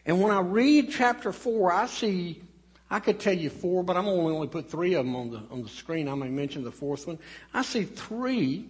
And 0.05 0.21
when 0.21 0.31
I 0.31 0.41
read 0.41 0.91
chapter 0.91 1.33
4, 1.33 1.73
I 1.73 1.87
see, 1.87 2.43
I 2.91 3.01
could 3.01 3.21
tell 3.21 3.33
you 3.33 3.49
four, 3.49 3.83
but 3.83 3.97
I'm 3.97 4.07
only 4.07 4.35
only 4.35 4.49
put 4.49 4.71
three 4.71 4.95
of 4.95 5.07
them 5.07 5.17
on 5.17 5.31
the, 5.31 5.43
on 5.51 5.63
the 5.63 5.69
screen. 5.69 6.09
I 6.09 6.15
may 6.15 6.29
mention 6.29 6.63
the 6.63 6.71
fourth 6.71 7.07
one. 7.07 7.19
I 7.55 7.63
see 7.63 7.85
three 7.85 8.69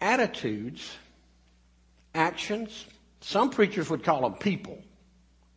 attitudes, 0.00 0.96
actions. 2.14 2.86
Some 3.20 3.50
preachers 3.50 3.88
would 3.90 4.04
call 4.04 4.22
them 4.22 4.34
people. 4.34 4.82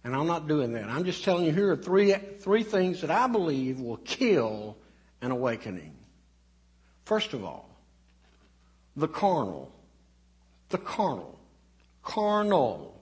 And 0.03 0.15
I'm 0.15 0.27
not 0.27 0.47
doing 0.47 0.73
that. 0.73 0.85
I'm 0.85 1.03
just 1.03 1.23
telling 1.23 1.45
you 1.45 1.51
here 1.51 1.71
are 1.71 1.75
three, 1.75 2.13
three 2.13 2.63
things 2.63 3.01
that 3.01 3.09
I 3.09 3.27
believe 3.27 3.79
will 3.79 3.97
kill 3.97 4.77
an 5.21 5.31
awakening. 5.31 5.95
First 7.05 7.33
of 7.33 7.43
all, 7.43 7.69
the 8.95 9.07
carnal. 9.07 9.71
The 10.69 10.77
carnal. 10.77 11.39
Carnal. 12.03 12.94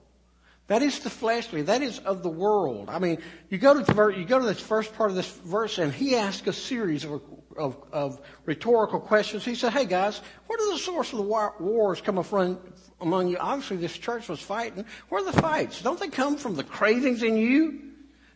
That 0.67 0.81
is 0.81 0.99
the 0.99 1.09
fleshly. 1.09 1.61
That 1.63 1.81
is 1.81 1.99
of 1.99 2.23
the 2.23 2.29
world. 2.29 2.89
I 2.89 2.97
mean, 2.99 3.17
you 3.49 3.57
go 3.57 3.73
to 3.73 3.83
the, 3.83 4.07
you 4.07 4.25
go 4.25 4.39
to 4.39 4.45
this 4.45 4.61
first 4.61 4.93
part 4.95 5.09
of 5.09 5.15
this 5.15 5.29
verse, 5.29 5.77
and 5.77 5.91
he 5.93 6.15
asks 6.15 6.47
a 6.47 6.53
series 6.53 7.03
of, 7.03 7.21
of, 7.57 7.77
of 7.91 8.21
rhetorical 8.45 8.99
questions. 8.99 9.43
He 9.43 9.55
said, 9.55 9.73
"Hey 9.73 9.85
guys, 9.85 10.21
where 10.47 10.57
do 10.57 10.71
the 10.71 10.79
source 10.79 11.11
of 11.11 11.17
the 11.17 11.23
war, 11.23 11.55
wars 11.59 11.99
come 11.99 12.23
from 12.23 12.59
among 13.01 13.27
you? 13.27 13.37
Obviously, 13.37 13.77
this 13.77 13.97
church 13.97 14.29
was 14.29 14.39
fighting. 14.39 14.85
Where 15.09 15.21
are 15.21 15.31
the 15.31 15.41
fights? 15.41 15.81
Don't 15.81 15.99
they 15.99 16.07
come 16.07 16.37
from 16.37 16.55
the 16.55 16.63
cravings 16.63 17.23
in 17.23 17.35
you?" 17.35 17.79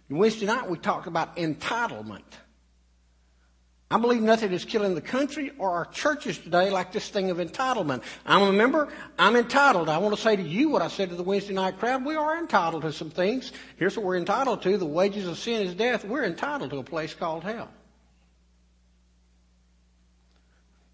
Wednesday 0.09 0.45
night 0.45 0.69
we 0.69 0.77
talked 0.77 1.07
about 1.07 1.35
entitlement. 1.37 2.23
I 3.89 3.97
believe 3.97 4.21
nothing 4.21 4.51
is 4.51 4.65
killing 4.65 4.95
the 4.95 5.01
country 5.01 5.53
or 5.57 5.71
our 5.71 5.85
churches 5.85 6.37
today 6.37 6.69
like 6.69 6.91
this 6.91 7.07
thing 7.07 7.29
of 7.29 7.37
entitlement. 7.37 8.03
I'm 8.25 8.41
a 8.41 8.51
member. 8.51 8.89
I'm 9.17 9.37
entitled. 9.37 9.87
I 9.87 9.97
want 9.99 10.13
to 10.13 10.21
say 10.21 10.35
to 10.35 10.41
you 10.41 10.69
what 10.69 10.81
I 10.81 10.89
said 10.89 11.09
to 11.09 11.15
the 11.15 11.23
Wednesday 11.23 11.53
night 11.53 11.79
crowd. 11.79 12.03
We 12.03 12.15
are 12.15 12.37
entitled 12.37 12.81
to 12.81 12.91
some 12.91 13.09
things. 13.09 13.53
Here's 13.77 13.95
what 13.95 14.05
we're 14.05 14.17
entitled 14.17 14.61
to. 14.63 14.77
The 14.77 14.85
wages 14.85 15.25
of 15.25 15.37
sin 15.37 15.65
is 15.65 15.73
death. 15.73 16.03
We're 16.03 16.25
entitled 16.25 16.71
to 16.71 16.79
a 16.79 16.83
place 16.83 17.13
called 17.13 17.43
hell. 17.43 17.69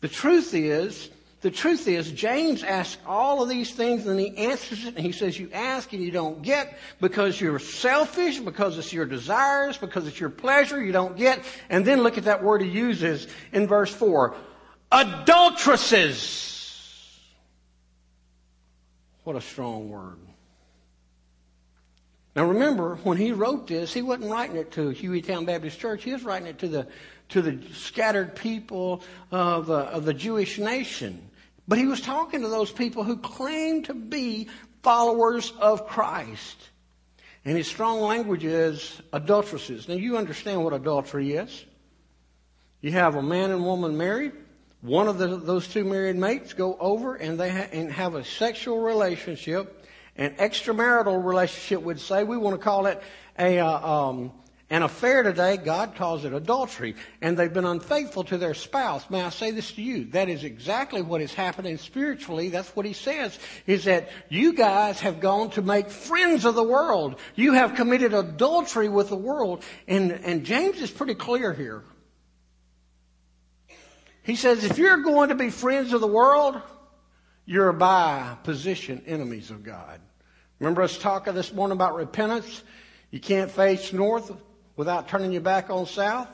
The 0.02 0.08
truth 0.08 0.54
is, 0.54 1.10
the 1.44 1.52
truth 1.52 1.88
is, 1.90 2.10
James 2.10 2.64
asks 2.64 2.98
all 3.06 3.44
of 3.44 3.50
these 3.50 3.74
things 3.74 4.08
and 4.08 4.18
he 4.18 4.36
answers 4.38 4.86
it 4.86 4.96
and 4.96 5.06
he 5.06 5.12
says, 5.12 5.38
you 5.38 5.50
ask 5.52 5.92
and 5.92 6.02
you 6.02 6.10
don't 6.10 6.42
get 6.42 6.78
because 7.02 7.40
you're 7.40 7.60
selfish, 7.60 8.40
because 8.40 8.78
it's 8.78 8.94
your 8.94 9.06
desires, 9.06 9.78
because 9.78 10.08
it's 10.08 10.18
your 10.22 10.30
pleasure, 10.30 10.82
you 10.82 10.94
don't 10.94 11.18
get. 11.18 11.44
And 11.70 11.84
then 11.84 12.02
look 12.02 12.18
at 12.18 12.24
that 12.24 12.42
word 12.42 12.62
he 12.62 12.70
uses 12.70 13.28
in 13.52 13.68
verse 13.68 13.94
4. 13.94 14.34
Adulteresses. 14.90 16.50
What 19.26 19.36
a 19.36 19.42
strong 19.42 19.90
word. 19.90 20.20
Now 22.38 22.46
remember, 22.46 22.96
when 23.04 23.18
he 23.18 23.34
wrote 23.34 23.68
this, 23.68 23.94
he 23.94 24.02
wasn't 24.02 24.32
writing 24.32 24.56
it 24.56 24.72
to 24.72 24.92
Hueytown 24.92 25.46
Baptist 25.46 25.78
Church. 25.78 26.06
He 26.06 26.14
was 26.14 26.24
writing 26.24 26.48
it 26.48 26.60
to 26.60 26.70
the, 26.70 26.88
to 27.30 27.42
the 27.42 27.60
scattered 27.74 28.34
people 28.34 29.04
of, 29.30 29.70
uh, 29.70 29.88
of 29.92 30.06
the 30.06 30.14
Jewish 30.14 30.58
nation. 30.58 31.32
But 31.68 31.78
he 31.78 31.86
was 31.86 32.02
talking 32.02 32.42
to 32.42 32.48
those 32.48 32.72
people 32.72 33.04
who 33.04 33.18
claimed 33.18 33.86
to 33.86 33.94
be 33.94 34.50
followers 34.82 35.54
of 35.60 35.88
Christ. 35.88 36.58
And 37.46 37.58
his 37.58 37.68
strong 37.68 38.02
language 38.02 38.44
is 38.46 39.02
adulteresses. 39.12 39.88
Now 39.88 39.96
you 39.96 40.18
understand 40.18 40.64
what 40.64 40.74
adultery 40.74 41.34
is. 41.34 41.66
You 42.82 42.92
have 42.92 43.16
a 43.16 43.22
man 43.22 43.52
and 43.52 43.64
woman 43.64 43.98
married. 43.98 44.34
One 44.82 45.08
of 45.08 45.18
the, 45.18 45.38
those 45.38 45.68
two 45.68 45.86
married 45.86 46.18
mates 46.18 46.54
go 46.54 46.78
over 46.78 47.16
and 47.16 47.40
they 47.40 47.50
ha- 47.50 47.70
and 47.72 47.92
have 47.92 48.16
a 48.16 48.26
sexual 48.26 48.80
relationship, 48.80 49.86
an 50.18 50.36
extramarital 50.36 51.24
relationship 51.24 51.82
would 51.82 52.02
say. 52.02 52.26
We 52.26 52.38
want 52.38 52.60
to 52.60 52.64
call 52.64 52.88
it 52.88 53.02
a, 53.40 53.60
uh, 53.60 53.90
um, 53.90 54.34
an 54.74 54.82
affair 54.82 55.22
today, 55.22 55.58
God 55.58 55.94
calls 55.94 56.26
it 56.26 56.34
adultery, 56.34 56.96
and 57.22 57.38
they've 57.38 57.54
been 57.54 57.64
unfaithful 57.64 58.24
to 58.24 58.40
their 58.40 58.56
spouse. 58.56 59.08
May 59.08 59.22
I 59.22 59.30
say 59.30 59.52
this 59.52 59.72
to 59.74 59.84
you? 59.84 60.06
That 60.06 60.30
is 60.30 60.44
exactly 60.44 61.04
what 61.04 61.22
is 61.22 61.32
happening 61.32 61.78
spiritually. 61.78 62.50
That's 62.50 62.76
what 62.76 62.88
he 62.88 62.94
says, 62.94 63.38
is 63.68 63.84
that 63.84 64.10
you 64.30 64.54
guys 64.54 65.00
have 65.02 65.20
gone 65.20 65.52
to 65.52 65.62
make 65.62 65.92
friends 65.92 66.44
of 66.44 66.56
the 66.56 66.64
world. 66.64 67.20
You 67.36 67.54
have 67.54 67.76
committed 67.76 68.16
adultery 68.16 68.90
with 68.90 69.10
the 69.10 69.16
world. 69.16 69.64
And, 69.88 70.12
and 70.12 70.44
James 70.44 70.82
is 70.82 70.90
pretty 70.90 71.14
clear 71.14 71.54
here. 71.54 71.84
He 74.24 74.36
says, 74.36 74.64
if 74.64 74.80
you're 74.80 75.04
going 75.04 75.30
to 75.30 75.36
be 75.36 75.52
friends 75.52 75.94
of 75.94 76.02
the 76.02 76.08
world, 76.08 76.60
you're 77.46 77.74
by 77.74 78.38
position 78.44 79.04
enemies 79.06 79.52
of 79.52 79.64
God. 79.64 80.02
Remember 80.58 80.82
us 80.82 80.98
talking 80.98 81.36
this 81.36 81.54
morning 81.54 81.78
about 81.78 81.94
repentance? 81.94 82.64
You 83.12 83.20
can't 83.20 83.52
face 83.52 83.94
north 83.94 84.32
without 84.76 85.08
turning 85.08 85.32
your 85.32 85.42
back 85.42 85.70
on 85.70 85.86
south. 85.86 86.28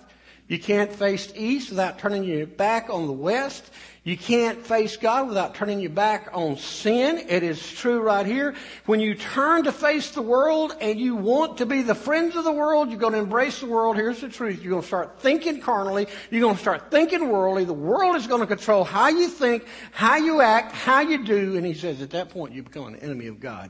You 0.49 0.57
can't 0.57 0.91
face 0.91 1.31
east 1.35 1.69
without 1.69 1.99
turning 1.99 2.23
your 2.23 2.47
back 2.47 2.89
on 2.89 3.05
the 3.05 3.13
west. 3.13 3.69
You 4.03 4.17
can't 4.17 4.65
face 4.65 4.97
God 4.97 5.27
without 5.27 5.53
turning 5.53 5.79
your 5.79 5.91
back 5.91 6.29
on 6.33 6.57
sin. 6.57 7.23
It 7.29 7.43
is 7.43 7.71
true 7.73 7.99
right 8.01 8.25
here. 8.25 8.55
When 8.87 8.99
you 8.99 9.13
turn 9.13 9.65
to 9.65 9.71
face 9.71 10.09
the 10.09 10.23
world 10.23 10.75
and 10.81 10.99
you 10.99 11.15
want 11.15 11.59
to 11.59 11.67
be 11.67 11.83
the 11.83 11.93
friends 11.93 12.35
of 12.35 12.45
the 12.45 12.51
world, 12.51 12.89
you're 12.89 12.97
going 12.97 13.13
to 13.13 13.19
embrace 13.19 13.59
the 13.59 13.67
world. 13.67 13.95
Here's 13.95 14.21
the 14.21 14.29
truth. 14.29 14.63
You're 14.63 14.71
going 14.71 14.81
to 14.81 14.87
start 14.87 15.19
thinking 15.19 15.61
carnally. 15.61 16.07
You're 16.31 16.41
going 16.41 16.55
to 16.55 16.61
start 16.61 16.89
thinking 16.89 17.29
worldly. 17.29 17.65
The 17.65 17.73
world 17.73 18.15
is 18.15 18.25
going 18.25 18.41
to 18.41 18.47
control 18.47 18.83
how 18.83 19.09
you 19.09 19.27
think, 19.27 19.67
how 19.91 20.15
you 20.15 20.41
act, 20.41 20.71
how 20.71 21.01
you 21.01 21.23
do. 21.23 21.57
And 21.57 21.65
he 21.65 21.75
says 21.75 22.01
at 22.01 22.09
that 22.09 22.29
point 22.29 22.53
you 22.53 22.63
become 22.63 22.87
an 22.87 22.95
enemy 22.95 23.27
of 23.27 23.39
God. 23.39 23.69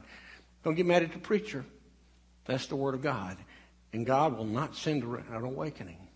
Don't 0.64 0.76
get 0.76 0.86
mad 0.86 1.04
at 1.04 1.12
the 1.12 1.20
preacher. 1.20 1.66
That's 2.46 2.68
the 2.68 2.78
word 2.78 2.96
of 2.96 3.02
God. 3.02 3.36
And 3.94 4.06
God 4.06 4.38
will 4.38 4.46
not 4.46 4.76
send 4.76 5.04
an 5.04 5.44
awakening 5.44 6.08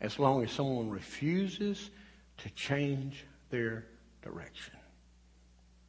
as 0.00 0.18
long 0.18 0.42
as 0.42 0.50
someone 0.50 0.90
refuses 0.90 1.90
to 2.38 2.50
change 2.50 3.24
their 3.50 3.86
direction. 4.22 4.74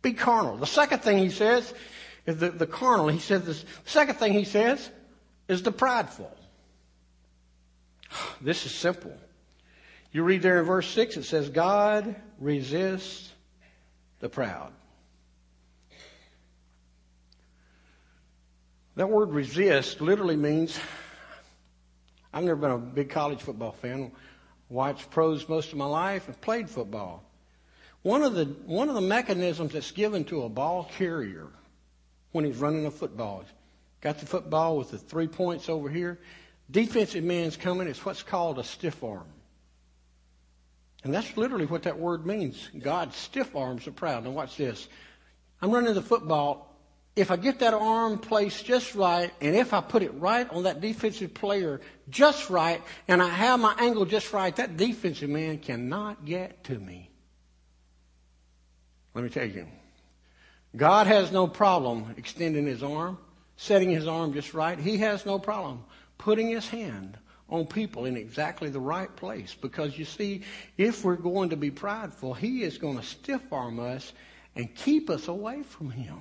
Be 0.01 0.13
carnal. 0.13 0.57
The 0.57 0.67
second 0.67 0.99
thing 0.99 1.17
he 1.17 1.29
says 1.29 1.73
is 2.25 2.37
the, 2.37 2.49
the 2.51 2.67
carnal. 2.67 3.07
He 3.07 3.19
says 3.19 3.43
this, 3.43 3.63
the 3.63 3.89
second 3.89 4.15
thing 4.15 4.33
he 4.33 4.43
says 4.45 4.89
is 5.47 5.63
the 5.63 5.71
prideful. 5.71 6.31
This 8.41 8.65
is 8.65 8.73
simple. 8.73 9.15
You 10.11 10.23
read 10.23 10.41
there 10.41 10.59
in 10.59 10.65
verse 10.65 10.87
6, 10.89 11.17
it 11.17 11.23
says, 11.23 11.49
God 11.49 12.15
resists 12.39 13.33
the 14.19 14.29
proud. 14.29 14.71
That 18.95 19.09
word 19.09 19.31
resist 19.31 19.99
literally 19.99 20.37
means 20.37 20.79
I've 22.35 22.43
never 22.43 22.57
been 22.57 22.71
a 22.71 22.77
big 22.77 23.09
college 23.09 23.41
football 23.41 23.71
fan. 23.71 24.11
Watched 24.67 25.09
pros 25.09 25.47
most 25.47 25.71
of 25.71 25.77
my 25.77 25.85
life 25.85 26.27
and 26.27 26.39
played 26.41 26.69
football. 26.69 27.23
One 28.01 28.23
of 28.23 28.33
the 28.33 28.45
one 28.65 28.89
of 28.89 28.95
the 28.95 29.01
mechanisms 29.01 29.71
that's 29.71 29.91
given 29.91 30.25
to 30.25 30.43
a 30.43 30.49
ball 30.49 30.91
carrier 30.97 31.47
when 32.33 32.43
he's 32.43 32.57
running 32.57 32.85
a 32.85 32.91
football, 32.91 33.45
got 34.01 34.19
the 34.19 34.25
football 34.25 34.77
with 34.77 34.91
the 34.91 34.97
three 34.97 35.27
points 35.27 35.69
over 35.69 35.89
here. 35.89 36.19
Defensive 36.69 37.23
man's 37.23 37.55
coming. 37.55 37.87
It's 37.87 38.03
what's 38.03 38.21
called 38.21 38.59
a 38.59 38.65
stiff 38.65 39.01
arm. 39.01 39.27
And 41.05 41.13
that's 41.13 41.37
literally 41.37 41.67
what 41.67 41.83
that 41.83 41.97
word 41.97 42.25
means. 42.25 42.69
God 42.77 43.13
stiff 43.13 43.55
arms 43.55 43.85
the 43.85 43.91
proud. 43.91 44.25
Now 44.25 44.31
watch 44.31 44.57
this. 44.57 44.89
I'm 45.61 45.71
running 45.71 45.93
the 45.93 46.01
football 46.01 46.64
if 47.15 47.31
I 47.31 47.37
get 47.37 47.59
that 47.59 47.73
arm 47.73 48.17
placed 48.19 48.65
just 48.65 48.93
right, 48.93 49.31
and 49.39 49.55
if 49.55 49.73
I 49.73 49.81
put 49.81 50.03
it 50.03 50.13
right 50.15 50.49
on 50.49 50.63
that 50.63 50.81
defensive 50.81 51.33
player 51.33 51.79
just 52.09 52.49
right, 52.49 52.81
and 53.07 53.21
I 53.21 53.29
have 53.29 53.59
my 53.59 53.73
angle 53.77 54.05
just 54.05 54.33
right, 54.33 54.53
that 54.57 54.75
defensive 54.75 55.29
man 55.29 55.59
cannot 55.59 56.25
get 56.25 56.65
to 56.65 56.77
me. 56.77 57.09
Let 59.13 59.23
me 59.23 59.29
tell 59.29 59.47
you. 59.47 59.65
God 60.75 61.07
has 61.07 61.31
no 61.31 61.47
problem 61.47 62.13
extending 62.17 62.65
his 62.65 62.83
arm, 62.83 63.17
setting 63.55 63.89
his 63.89 64.07
arm 64.07 64.33
just 64.33 64.53
right. 64.53 64.77
He 64.77 64.97
has 64.97 65.25
no 65.25 65.39
problem 65.39 65.85
putting 66.17 66.49
his 66.49 66.67
hand 66.67 67.17
on 67.49 67.65
people 67.65 68.05
in 68.05 68.17
exactly 68.17 68.69
the 68.69 68.79
right 68.79 69.13
place. 69.15 69.55
Because 69.55 69.97
you 69.97 70.03
see, 70.03 70.41
if 70.77 71.05
we're 71.05 71.15
going 71.15 71.49
to 71.51 71.55
be 71.55 71.71
prideful, 71.71 72.33
he 72.33 72.63
is 72.63 72.77
going 72.77 72.97
to 72.97 73.03
stiff 73.03 73.41
arm 73.53 73.79
us 73.79 74.11
and 74.55 74.73
keep 74.75 75.09
us 75.09 75.29
away 75.29 75.63
from 75.63 75.91
him. 75.91 76.19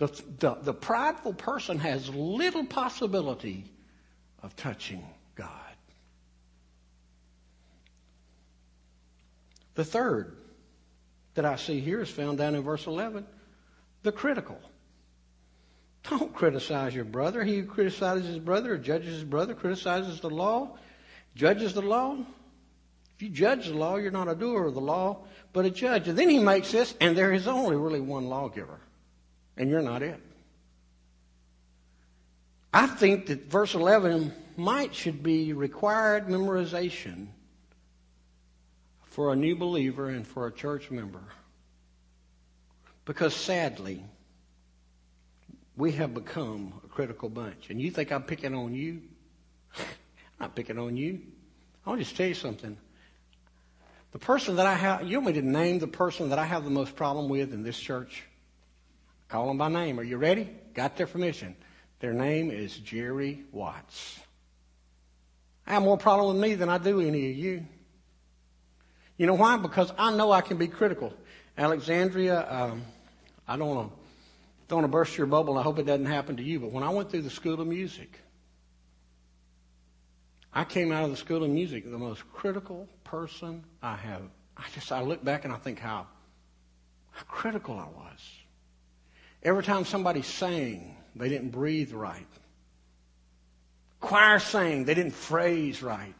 The, 0.00 0.06
the, 0.38 0.54
the 0.62 0.72
prideful 0.72 1.34
person 1.34 1.78
has 1.78 2.08
little 2.08 2.64
possibility 2.64 3.70
of 4.42 4.56
touching 4.56 5.04
God. 5.34 5.50
The 9.74 9.84
third, 9.84 10.38
that 11.34 11.44
I 11.44 11.56
see 11.56 11.80
here 11.80 12.00
is 12.00 12.08
found 12.08 12.38
down 12.38 12.54
in 12.54 12.62
verse 12.62 12.86
11. 12.86 13.26
The 14.02 14.10
critical. 14.10 14.58
Don't 16.04 16.34
criticize 16.34 16.94
your 16.94 17.04
brother. 17.04 17.44
He 17.44 17.58
who 17.58 17.66
criticizes 17.66 18.26
his 18.26 18.38
brother 18.38 18.72
or 18.72 18.78
judges 18.78 19.16
his 19.16 19.24
brother 19.24 19.52
criticizes 19.52 20.20
the 20.20 20.30
law, 20.30 20.78
judges 21.34 21.74
the 21.74 21.82
law. 21.82 22.16
If 23.16 23.22
you 23.22 23.28
judge 23.28 23.66
the 23.66 23.74
law, 23.74 23.96
you're 23.96 24.10
not 24.10 24.28
a 24.28 24.34
doer 24.34 24.68
of 24.68 24.72
the 24.72 24.80
law, 24.80 25.18
but 25.52 25.66
a 25.66 25.70
judge. 25.70 26.08
And 26.08 26.18
then 26.18 26.30
he 26.30 26.38
makes 26.38 26.72
this, 26.72 26.94
and 27.02 27.14
there 27.14 27.34
is 27.34 27.46
only 27.46 27.76
really 27.76 28.00
one 28.00 28.30
lawgiver, 28.30 28.80
and 29.60 29.68
you're 29.68 29.82
not 29.82 30.02
it. 30.02 30.18
I 32.72 32.86
think 32.86 33.26
that 33.26 33.50
verse 33.50 33.74
11 33.74 34.32
might 34.56 34.94
should 34.94 35.22
be 35.22 35.52
required 35.52 36.28
memorization 36.28 37.26
for 39.04 39.34
a 39.34 39.36
new 39.36 39.54
believer 39.54 40.08
and 40.08 40.26
for 40.26 40.46
a 40.46 40.50
church 40.50 40.90
member. 40.90 41.22
Because 43.04 43.36
sadly, 43.36 44.02
we 45.76 45.92
have 45.92 46.14
become 46.14 46.80
a 46.82 46.88
critical 46.88 47.28
bunch. 47.28 47.68
And 47.68 47.82
you 47.82 47.90
think 47.90 48.12
I'm 48.12 48.22
picking 48.22 48.54
on 48.54 48.74
you? 48.74 49.02
I'm 49.76 49.84
not 50.40 50.56
picking 50.56 50.78
on 50.78 50.96
you. 50.96 51.20
I'll 51.84 51.96
just 51.96 52.16
tell 52.16 52.28
you 52.28 52.34
something. 52.34 52.78
The 54.12 54.18
person 54.18 54.56
that 54.56 54.66
I 54.66 54.74
have, 54.74 55.06
you 55.06 55.20
want 55.20 55.34
me 55.34 55.40
to 55.42 55.46
name 55.46 55.80
the 55.80 55.86
person 55.86 56.30
that 56.30 56.38
I 56.38 56.46
have 56.46 56.64
the 56.64 56.70
most 56.70 56.96
problem 56.96 57.28
with 57.28 57.52
in 57.52 57.62
this 57.62 57.78
church? 57.78 58.24
Call 59.30 59.46
them 59.46 59.58
by 59.58 59.68
name. 59.68 60.00
Are 60.00 60.04
you 60.04 60.16
ready? 60.16 60.50
Got 60.74 60.96
their 60.96 61.06
permission. 61.06 61.54
Their 62.00 62.12
name 62.12 62.50
is 62.50 62.76
Jerry 62.76 63.44
Watts. 63.52 64.18
I 65.66 65.74
have 65.74 65.82
more 65.82 65.96
problem 65.96 66.34
with 66.34 66.42
me 66.42 66.56
than 66.56 66.68
I 66.68 66.78
do 66.78 67.00
any 67.00 67.30
of 67.30 67.36
you. 67.36 67.64
You 69.16 69.26
know 69.26 69.34
why? 69.34 69.56
Because 69.56 69.92
I 69.96 70.12
know 70.16 70.32
I 70.32 70.40
can 70.40 70.56
be 70.56 70.66
critical. 70.66 71.12
Alexandria, 71.56 72.50
um, 72.50 72.82
I 73.46 73.56
don't 73.56 73.68
want 73.68 73.90
to 73.90 73.96
don't 74.66 74.82
want 74.82 74.84
to 74.84 74.92
burst 74.92 75.18
your 75.18 75.26
bubble. 75.26 75.58
I 75.58 75.62
hope 75.62 75.80
it 75.80 75.86
doesn't 75.86 76.06
happen 76.06 76.36
to 76.36 76.42
you. 76.42 76.60
But 76.60 76.70
when 76.70 76.84
I 76.84 76.90
went 76.90 77.10
through 77.10 77.22
the 77.22 77.30
School 77.30 77.60
of 77.60 77.66
Music, 77.66 78.20
I 80.54 80.64
came 80.64 80.92
out 80.92 81.04
of 81.04 81.10
the 81.10 81.16
School 81.16 81.44
of 81.44 81.50
Music 81.50 81.88
the 81.88 81.98
most 81.98 82.22
critical 82.32 82.88
person 83.04 83.64
I 83.82 83.96
have. 83.96 84.22
I 84.56 84.64
just 84.74 84.90
I 84.90 85.02
look 85.02 85.24
back 85.24 85.44
and 85.44 85.52
I 85.52 85.56
think 85.56 85.78
how 85.78 86.06
how 87.10 87.24
critical 87.24 87.74
I 87.78 87.86
was. 87.86 88.39
Every 89.42 89.62
time 89.62 89.84
somebody 89.84 90.22
sang, 90.22 90.96
they 91.16 91.28
didn't 91.28 91.50
breathe 91.50 91.92
right. 91.92 92.26
Choir 94.00 94.38
sang, 94.38 94.84
they 94.84 94.94
didn't 94.94 95.14
phrase 95.14 95.82
right. 95.82 96.14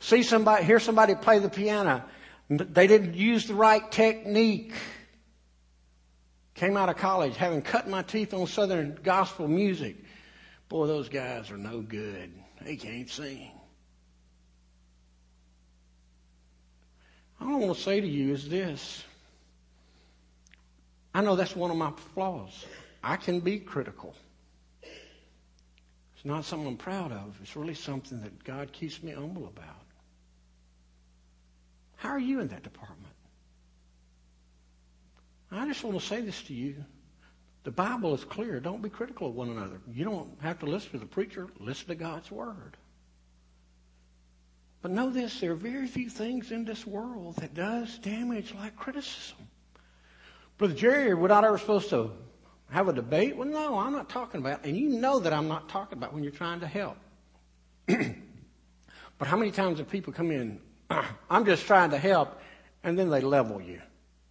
See 0.00 0.22
somebody, 0.22 0.64
hear 0.64 0.80
somebody 0.80 1.14
play 1.14 1.38
the 1.38 1.48
piano, 1.48 2.04
they 2.48 2.86
didn't 2.86 3.14
use 3.14 3.46
the 3.46 3.54
right 3.54 3.90
technique. 3.90 4.74
Came 6.54 6.76
out 6.76 6.88
of 6.88 6.96
college 6.96 7.36
having 7.36 7.62
cut 7.62 7.88
my 7.88 8.02
teeth 8.02 8.34
on 8.34 8.46
Southern 8.46 8.98
gospel 9.02 9.48
music. 9.48 9.96
Boy, 10.68 10.86
those 10.86 11.08
guys 11.08 11.50
are 11.50 11.56
no 11.56 11.80
good. 11.80 12.32
They 12.60 12.76
can't 12.76 13.08
sing. 13.08 13.50
All 17.40 17.48
I 17.48 17.56
want 17.56 17.76
to 17.76 17.82
say 17.82 18.00
to 18.00 18.06
you 18.06 18.32
is 18.32 18.48
this. 18.48 19.04
I 21.14 21.20
know 21.20 21.36
that's 21.36 21.54
one 21.54 21.70
of 21.70 21.76
my 21.76 21.92
flaws. 22.14 22.64
I 23.02 23.16
can 23.16 23.40
be 23.40 23.58
critical. 23.58 24.14
It's 24.82 26.24
not 26.24 26.44
something 26.44 26.68
I'm 26.68 26.76
proud 26.76 27.12
of. 27.12 27.36
It's 27.42 27.56
really 27.56 27.74
something 27.74 28.20
that 28.22 28.44
God 28.44 28.72
keeps 28.72 29.02
me 29.02 29.12
humble 29.12 29.46
about. 29.46 29.66
How 31.96 32.10
are 32.10 32.18
you 32.18 32.40
in 32.40 32.48
that 32.48 32.62
department? 32.62 33.14
I 35.50 35.66
just 35.66 35.84
want 35.84 36.00
to 36.00 36.04
say 36.04 36.20
this 36.20 36.42
to 36.44 36.54
you. 36.54 36.76
The 37.64 37.70
Bible 37.70 38.14
is 38.14 38.24
clear. 38.24 38.58
Don't 38.58 38.82
be 38.82 38.88
critical 38.88 39.28
of 39.28 39.34
one 39.34 39.50
another. 39.50 39.80
You 39.92 40.04
don't 40.04 40.30
have 40.40 40.58
to 40.60 40.66
listen 40.66 40.92
to 40.92 40.98
the 40.98 41.06
preacher. 41.06 41.48
Listen 41.60 41.88
to 41.88 41.94
God's 41.94 42.30
Word. 42.30 42.76
But 44.80 44.90
know 44.90 45.10
this, 45.10 45.38
there 45.38 45.52
are 45.52 45.56
very 45.56 45.86
few 45.86 46.10
things 46.10 46.50
in 46.50 46.64
this 46.64 46.84
world 46.84 47.36
that 47.36 47.54
does 47.54 47.98
damage 47.98 48.52
like 48.54 48.74
criticism. 48.74 49.46
Brother 50.62 50.76
Jerry, 50.76 51.12
we're 51.12 51.26
not 51.26 51.42
ever 51.44 51.58
supposed 51.58 51.90
to 51.90 52.12
have 52.70 52.86
a 52.86 52.92
debate? 52.92 53.36
Well, 53.36 53.48
no, 53.48 53.80
I'm 53.80 53.90
not 53.90 54.08
talking 54.08 54.40
about, 54.40 54.64
and 54.64 54.76
you 54.76 54.90
know 54.90 55.18
that 55.18 55.32
I'm 55.32 55.48
not 55.48 55.68
talking 55.68 55.98
about 55.98 56.14
when 56.14 56.22
you're 56.22 56.30
trying 56.30 56.60
to 56.60 56.68
help. 56.68 56.98
but 57.88 59.26
how 59.26 59.36
many 59.36 59.50
times 59.50 59.80
have 59.80 59.90
people 59.90 60.12
come 60.12 60.30
in, 60.30 60.60
I'm 61.28 61.44
just 61.46 61.66
trying 61.66 61.90
to 61.90 61.98
help, 61.98 62.40
and 62.84 62.96
then 62.96 63.10
they 63.10 63.20
level 63.20 63.60
you? 63.60 63.82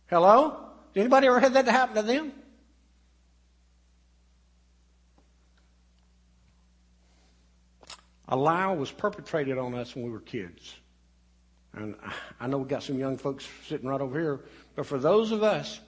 Hello? 0.08 0.70
Anybody 0.96 1.28
ever 1.28 1.42
had 1.42 1.54
that 1.56 1.66
happen 1.66 1.96
to 1.96 2.02
them? 2.02 2.32
A 8.30 8.38
lie 8.38 8.68
was 8.68 8.90
perpetrated 8.90 9.58
on 9.58 9.76
us 9.76 9.98
when 9.98 10.06
we 10.06 10.12
were 10.12 10.22
kids. 10.22 10.76
And 11.74 11.98
I 12.40 12.48
know 12.48 12.60
we 12.60 12.70
got 12.70 12.84
some 12.84 12.98
young 12.98 13.18
folks 13.18 13.46
sitting 13.68 13.90
right 13.90 14.00
over 14.00 14.18
here, 14.18 14.40
but 14.78 14.86
for 14.86 14.98
those 14.98 15.34
of 15.34 15.44
us 15.44 15.82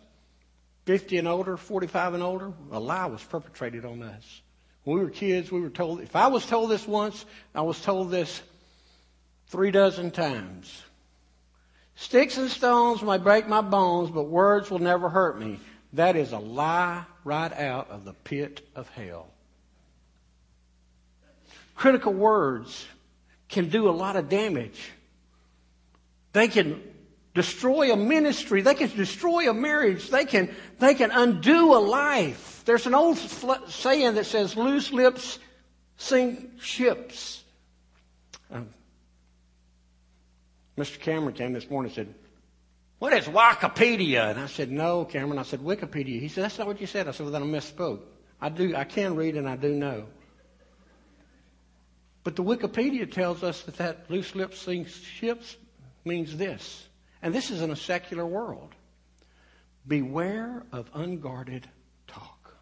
50 0.85 1.17
and 1.17 1.27
older, 1.27 1.57
45 1.57 2.15
and 2.15 2.23
older, 2.23 2.51
a 2.71 2.79
lie 2.79 3.05
was 3.05 3.23
perpetrated 3.23 3.85
on 3.85 4.01
us. 4.01 4.41
When 4.83 4.97
we 4.97 5.03
were 5.03 5.09
kids, 5.09 5.51
we 5.51 5.61
were 5.61 5.69
told, 5.69 6.01
if 6.01 6.15
I 6.15 6.27
was 6.27 6.45
told 6.45 6.69
this 6.69 6.87
once, 6.87 7.25
I 7.55 7.61
was 7.61 7.79
told 7.81 8.11
this 8.11 8.41
three 9.47 9.71
dozen 9.71 10.11
times. 10.11 10.83
Sticks 11.95 12.37
and 12.37 12.49
stones 12.49 13.01
may 13.01 13.17
break 13.17 13.47
my 13.47 13.61
bones, 13.61 14.09
but 14.09 14.23
words 14.23 14.69
will 14.69 14.79
never 14.79 15.09
hurt 15.09 15.39
me. 15.39 15.59
That 15.93 16.15
is 16.15 16.31
a 16.31 16.39
lie 16.39 17.05
right 17.23 17.53
out 17.53 17.91
of 17.91 18.03
the 18.03 18.13
pit 18.13 18.67
of 18.75 18.89
hell. 18.89 19.27
Critical 21.75 22.13
words 22.13 22.85
can 23.47 23.69
do 23.69 23.89
a 23.89 23.91
lot 23.91 24.15
of 24.15 24.27
damage. 24.27 24.91
They 26.33 26.47
can 26.47 26.81
destroy 27.33 27.91
a 27.91 27.97
ministry. 27.97 28.61
They 28.61 28.75
can 28.75 28.89
destroy 28.95 29.49
a 29.49 29.53
marriage. 29.53 30.09
They 30.09 30.25
can, 30.25 30.53
they 30.79 30.93
can 30.93 31.11
undo 31.11 31.73
a 31.73 31.79
life. 31.79 32.63
There's 32.65 32.85
an 32.85 32.95
old 32.95 33.17
saying 33.17 34.15
that 34.15 34.25
says, 34.25 34.55
loose 34.55 34.91
lips 34.91 35.39
sink 35.97 36.61
ships. 36.61 37.43
Um, 38.51 38.69
Mr. 40.77 40.99
Cameron 40.99 41.33
came 41.33 41.53
this 41.53 41.69
morning 41.69 41.89
and 41.89 41.95
said, 41.95 42.15
what 42.99 43.13
is 43.13 43.25
Wikipedia? 43.25 44.31
And 44.31 44.39
I 44.39 44.47
said, 44.47 44.71
no, 44.71 45.05
Cameron. 45.05 45.37
I 45.37 45.43
said, 45.43 45.59
Wikipedia. 45.59 46.19
He 46.19 46.29
said, 46.29 46.45
that's 46.45 46.57
not 46.57 46.67
what 46.67 46.79
you 46.79 46.87
said. 46.87 47.07
I 47.07 47.11
said, 47.11 47.23
well, 47.23 47.33
then 47.33 47.43
I 47.43 47.45
misspoke. 47.45 47.99
I 48.39 48.49
do, 48.49 48.75
I 48.75 48.85
can 48.85 49.15
read 49.15 49.35
and 49.35 49.47
I 49.47 49.55
do 49.55 49.73
know. 49.73 50.05
But 52.23 52.35
the 52.35 52.43
Wikipedia 52.43 53.11
tells 53.11 53.43
us 53.43 53.61
that 53.63 53.75
that 53.77 54.09
loose 54.09 54.35
lips 54.35 54.59
sink 54.59 54.87
ships 54.87 55.57
means 56.05 56.37
this. 56.37 56.87
And 57.23 57.33
this 57.33 57.49
is 57.49 57.61
in 57.61 57.71
a 57.71 57.75
secular 57.75 58.25
world. 58.25 58.75
Beware 59.87 60.63
of 60.73 60.89
unguarded 60.93 61.67
talk. 62.05 62.53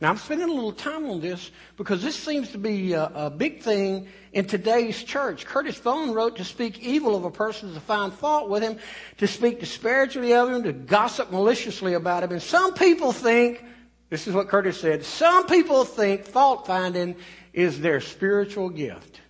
Now, 0.00 0.10
I'm 0.10 0.16
spending 0.16 0.48
a 0.48 0.52
little 0.52 0.72
time 0.72 1.08
on 1.08 1.20
this 1.20 1.52
because 1.76 2.02
this 2.02 2.16
seems 2.16 2.50
to 2.50 2.58
be 2.58 2.92
a, 2.94 3.04
a 3.04 3.30
big 3.30 3.62
thing 3.62 4.08
in 4.32 4.46
today's 4.46 5.02
church. 5.04 5.46
Curtis 5.46 5.76
Vaughan 5.76 6.12
wrote 6.12 6.36
to 6.36 6.44
speak 6.44 6.80
evil 6.80 7.14
of 7.14 7.24
a 7.24 7.30
person, 7.30 7.72
to 7.72 7.80
find 7.80 8.12
fault 8.12 8.50
with 8.50 8.64
him, 8.64 8.78
to 9.18 9.28
speak 9.28 9.60
disparagingly 9.60 10.34
of 10.34 10.50
him, 10.50 10.64
to 10.64 10.72
gossip 10.72 11.30
maliciously 11.30 11.94
about 11.94 12.24
him. 12.24 12.32
And 12.32 12.42
some 12.42 12.74
people 12.74 13.12
think, 13.12 13.64
this 14.10 14.26
is 14.26 14.34
what 14.34 14.48
Curtis 14.48 14.80
said, 14.80 15.04
some 15.04 15.46
people 15.46 15.84
think 15.84 16.24
fault 16.24 16.66
finding 16.66 17.14
is 17.52 17.80
their 17.80 18.00
spiritual 18.00 18.70
gift. 18.70 19.20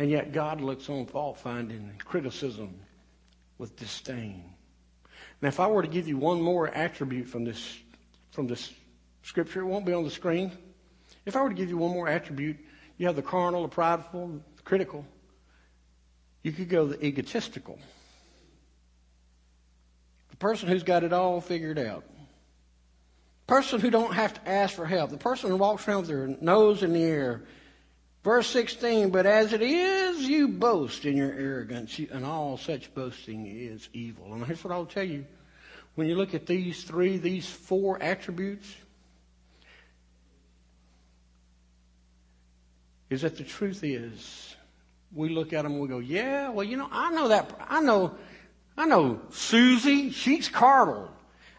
And 0.00 0.10
yet 0.10 0.32
God 0.32 0.62
looks 0.62 0.88
on 0.88 1.04
fault 1.04 1.36
finding 1.36 1.76
and 1.76 2.02
criticism 2.02 2.74
with 3.58 3.76
disdain. 3.76 4.42
Now, 5.42 5.48
if 5.48 5.60
I 5.60 5.66
were 5.66 5.82
to 5.82 5.88
give 5.88 6.08
you 6.08 6.16
one 6.16 6.40
more 6.40 6.68
attribute 6.68 7.28
from 7.28 7.44
this, 7.44 7.76
from 8.30 8.46
this 8.46 8.72
scripture, 9.22 9.60
it 9.60 9.66
won't 9.66 9.84
be 9.84 9.92
on 9.92 10.04
the 10.04 10.10
screen. 10.10 10.52
If 11.26 11.36
I 11.36 11.42
were 11.42 11.50
to 11.50 11.54
give 11.54 11.68
you 11.68 11.76
one 11.76 11.90
more 11.90 12.08
attribute, 12.08 12.56
you 12.96 13.08
have 13.08 13.14
the 13.14 13.20
carnal, 13.20 13.60
the 13.60 13.68
prideful, 13.68 14.40
the 14.56 14.62
critical. 14.62 15.04
You 16.42 16.52
could 16.52 16.70
go 16.70 16.86
the 16.86 17.04
egotistical. 17.04 17.78
The 20.30 20.36
person 20.36 20.70
who's 20.70 20.82
got 20.82 21.04
it 21.04 21.12
all 21.12 21.42
figured 21.42 21.78
out. 21.78 22.04
The 23.46 23.54
person 23.54 23.80
who 23.80 23.90
don't 23.90 24.14
have 24.14 24.32
to 24.32 24.48
ask 24.48 24.76
for 24.76 24.86
help. 24.86 25.10
The 25.10 25.18
person 25.18 25.50
who 25.50 25.56
walks 25.56 25.86
around 25.86 26.06
with 26.06 26.08
their 26.08 26.26
nose 26.40 26.82
in 26.82 26.94
the 26.94 27.02
air 27.02 27.42
Verse 28.22 28.48
16, 28.48 29.10
but 29.10 29.24
as 29.24 29.54
it 29.54 29.62
is, 29.62 30.28
you 30.28 30.48
boast 30.48 31.06
in 31.06 31.16
your 31.16 31.32
arrogance, 31.32 31.98
and 31.98 32.24
all 32.24 32.58
such 32.58 32.92
boasting 32.94 33.46
is 33.46 33.88
evil. 33.94 34.34
And 34.34 34.44
here's 34.44 34.62
what 34.62 34.72
I'll 34.74 34.84
tell 34.84 35.04
you. 35.04 35.24
When 35.94 36.06
you 36.06 36.16
look 36.16 36.34
at 36.34 36.46
these 36.46 36.84
three, 36.84 37.16
these 37.16 37.48
four 37.48 38.00
attributes, 38.02 38.74
is 43.08 43.22
that 43.22 43.36
the 43.38 43.44
truth 43.44 43.82
is, 43.82 44.54
we 45.14 45.30
look 45.30 45.52
at 45.52 45.62
them 45.62 45.72
and 45.72 45.80
we 45.80 45.88
go, 45.88 45.98
yeah, 45.98 46.50
well, 46.50 46.64
you 46.64 46.76
know, 46.76 46.88
I 46.92 47.10
know 47.10 47.28
that, 47.28 47.50
I 47.68 47.80
know, 47.80 48.14
I 48.76 48.86
know 48.86 49.20
Susie, 49.30 50.10
she's 50.10 50.48
carnal. 50.48 51.10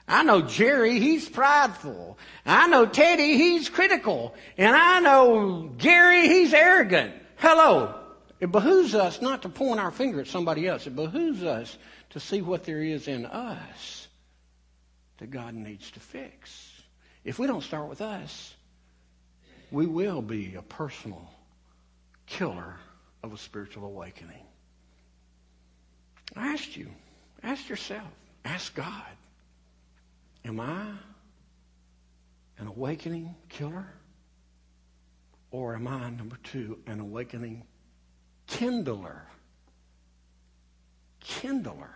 I 0.07 0.23
know 0.23 0.41
Jerry, 0.41 0.99
he's 0.99 1.29
prideful. 1.29 2.17
I 2.45 2.67
know 2.67 2.85
Teddy, 2.85 3.37
he's 3.37 3.69
critical. 3.69 4.35
And 4.57 4.75
I 4.75 4.99
know 4.99 5.71
Gary, 5.77 6.27
he's 6.27 6.53
arrogant. 6.53 7.13
Hello. 7.37 7.95
It 8.39 8.51
behooves 8.51 8.95
us 8.95 9.21
not 9.21 9.43
to 9.43 9.49
point 9.49 9.79
our 9.79 9.91
finger 9.91 10.19
at 10.19 10.27
somebody 10.27 10.67
else. 10.67 10.87
It 10.87 10.95
behooves 10.95 11.43
us 11.43 11.77
to 12.11 12.19
see 12.19 12.41
what 12.41 12.63
there 12.63 12.81
is 12.81 13.07
in 13.07 13.25
us 13.25 14.07
that 15.19 15.29
God 15.29 15.53
needs 15.53 15.91
to 15.91 15.99
fix. 15.99 16.71
If 17.23 17.37
we 17.37 17.45
don't 17.45 17.61
start 17.61 17.87
with 17.87 18.01
us, 18.01 18.55
we 19.69 19.85
will 19.85 20.23
be 20.23 20.55
a 20.55 20.63
personal 20.63 21.31
killer 22.25 22.75
of 23.21 23.31
a 23.33 23.37
spiritual 23.37 23.85
awakening. 23.85 24.43
I 26.35 26.53
asked 26.53 26.75
you, 26.75 26.89
ask 27.43 27.69
yourself, 27.69 28.07
ask 28.43 28.73
God, 28.73 29.03
am 30.45 30.59
I 30.59 30.93
an 32.57 32.67
awakening 32.67 33.35
killer? 33.49 33.87
Or 35.51 35.75
am 35.75 35.87
I, 35.87 36.09
number 36.11 36.37
two, 36.43 36.79
an 36.87 36.99
awakening 36.99 37.63
kindler? 38.47 39.27
Kindler. 41.19 41.89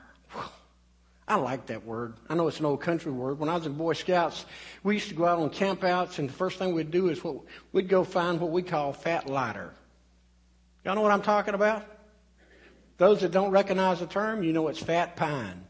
I 1.27 1.35
like 1.35 1.65
that 1.67 1.83
word. 1.85 2.17
I 2.29 2.35
know 2.35 2.47
it's 2.47 2.59
an 2.59 2.65
old 2.65 2.81
country 2.81 3.11
word. 3.11 3.39
When 3.39 3.49
I 3.49 3.55
was 3.55 3.65
in 3.65 3.73
Boy 3.73 3.93
Scouts, 3.93 4.45
we 4.83 4.95
used 4.95 5.09
to 5.09 5.15
go 5.15 5.25
out 5.25 5.39
on 5.39 5.49
campouts, 5.49 6.19
and 6.19 6.29
the 6.29 6.33
first 6.33 6.59
thing 6.59 6.75
we'd 6.75 6.91
do 6.91 7.09
is 7.09 7.23
what 7.23 7.37
we'd 7.71 7.89
go 7.89 8.03
find 8.03 8.39
what 8.39 8.51
we 8.51 8.61
call 8.61 8.93
fat 8.93 9.27
lighter. 9.27 9.73
Y'all 10.83 10.93
know 10.93 11.01
what 11.01 11.11
I'm 11.11 11.23
talking 11.23 11.55
about? 11.55 11.83
Those 12.97 13.21
that 13.21 13.31
don't 13.31 13.49
recognize 13.49 13.99
the 13.99 14.05
term, 14.05 14.43
you 14.43 14.53
know 14.53 14.67
it's 14.67 14.79
fat 14.79 15.15
pine. 15.15 15.64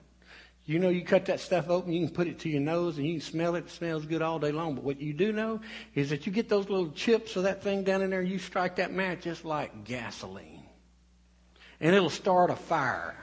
You 0.67 0.79
know 0.79 0.89
you 0.89 1.03
cut 1.03 1.27
that 1.27 1.39
stuff 1.39 1.69
open, 1.69 1.93
you 1.93 2.07
can 2.07 2.15
put 2.15 2.27
it 2.27 2.39
to 2.39 2.49
your 2.49 2.61
nose 2.61 2.97
and 2.97 3.05
you 3.05 3.13
can 3.13 3.21
smell 3.21 3.55
it. 3.55 3.65
It 3.65 3.69
smells 3.69 4.05
good 4.05 4.23
all 4.23 4.39
day 4.39 4.51
long. 4.51 4.73
But 4.73 4.83
what 4.83 4.99
you 4.99 5.13
do 5.13 5.31
know 5.31 5.61
is 5.93 6.09
that 6.09 6.25
you 6.25 6.31
get 6.31 6.49
those 6.49 6.69
little 6.69 6.89
chips 6.91 7.35
of 7.35 7.43
that 7.43 7.61
thing 7.61 7.83
down 7.83 8.01
in 8.01 8.09
there, 8.09 8.21
you 8.23 8.39
strike 8.39 8.77
that 8.77 8.91
match 8.91 9.21
just 9.21 9.45
like 9.45 9.83
gasoline. 9.83 10.63
And 11.79 11.95
it'll 11.95 12.09
start 12.09 12.49
a 12.49 12.55
fire. 12.55 13.15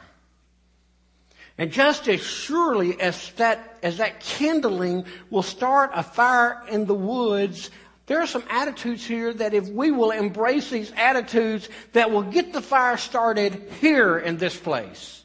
And 1.59 1.73
just 1.73 2.09
as 2.09 2.21
surely 2.21 3.01
as 3.01 3.31
that, 3.33 3.79
as 3.83 3.99
that 3.99 4.21
kindling 4.21 5.05
will 5.29 5.43
start 5.43 5.91
a 5.95 6.03
fire 6.03 6.63
in 6.69 6.87
the 6.87 6.95
woods, 6.95 7.71
there 8.07 8.21
are 8.21 8.27
some 8.27 8.45
attitudes 8.51 9.05
here 9.05 9.33
that 9.35 9.53
if 9.53 9.69
we 9.69 9.91
will 9.91 10.13
embrace 10.13 10.71
these 10.71 10.93
attitudes 10.97 11.69
that 11.93 12.11
will 12.11 12.23
get 12.23 12.53
the 12.53 12.63
fire 12.63 12.97
started 12.97 13.69
here 13.81 14.19
in 14.19 14.39
this 14.39 14.57
place. 14.57 15.25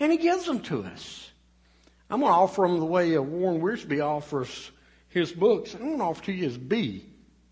And 0.00 0.10
he 0.10 0.18
gives 0.18 0.44
them 0.44 0.60
to 0.62 0.84
us. 0.84 1.31
I'm 2.12 2.20
going 2.20 2.30
to 2.30 2.38
offer 2.38 2.60
them 2.66 2.78
the 2.78 2.84
way 2.84 3.16
Warren 3.16 3.62
Wiersbe 3.62 4.04
offers 4.04 4.70
his 5.08 5.32
books. 5.32 5.72
I'm 5.72 5.80
going 5.80 5.98
to 5.98 6.04
offer 6.04 6.22
to 6.24 6.32
you 6.32 6.46
as 6.46 6.58
B, 6.58 7.06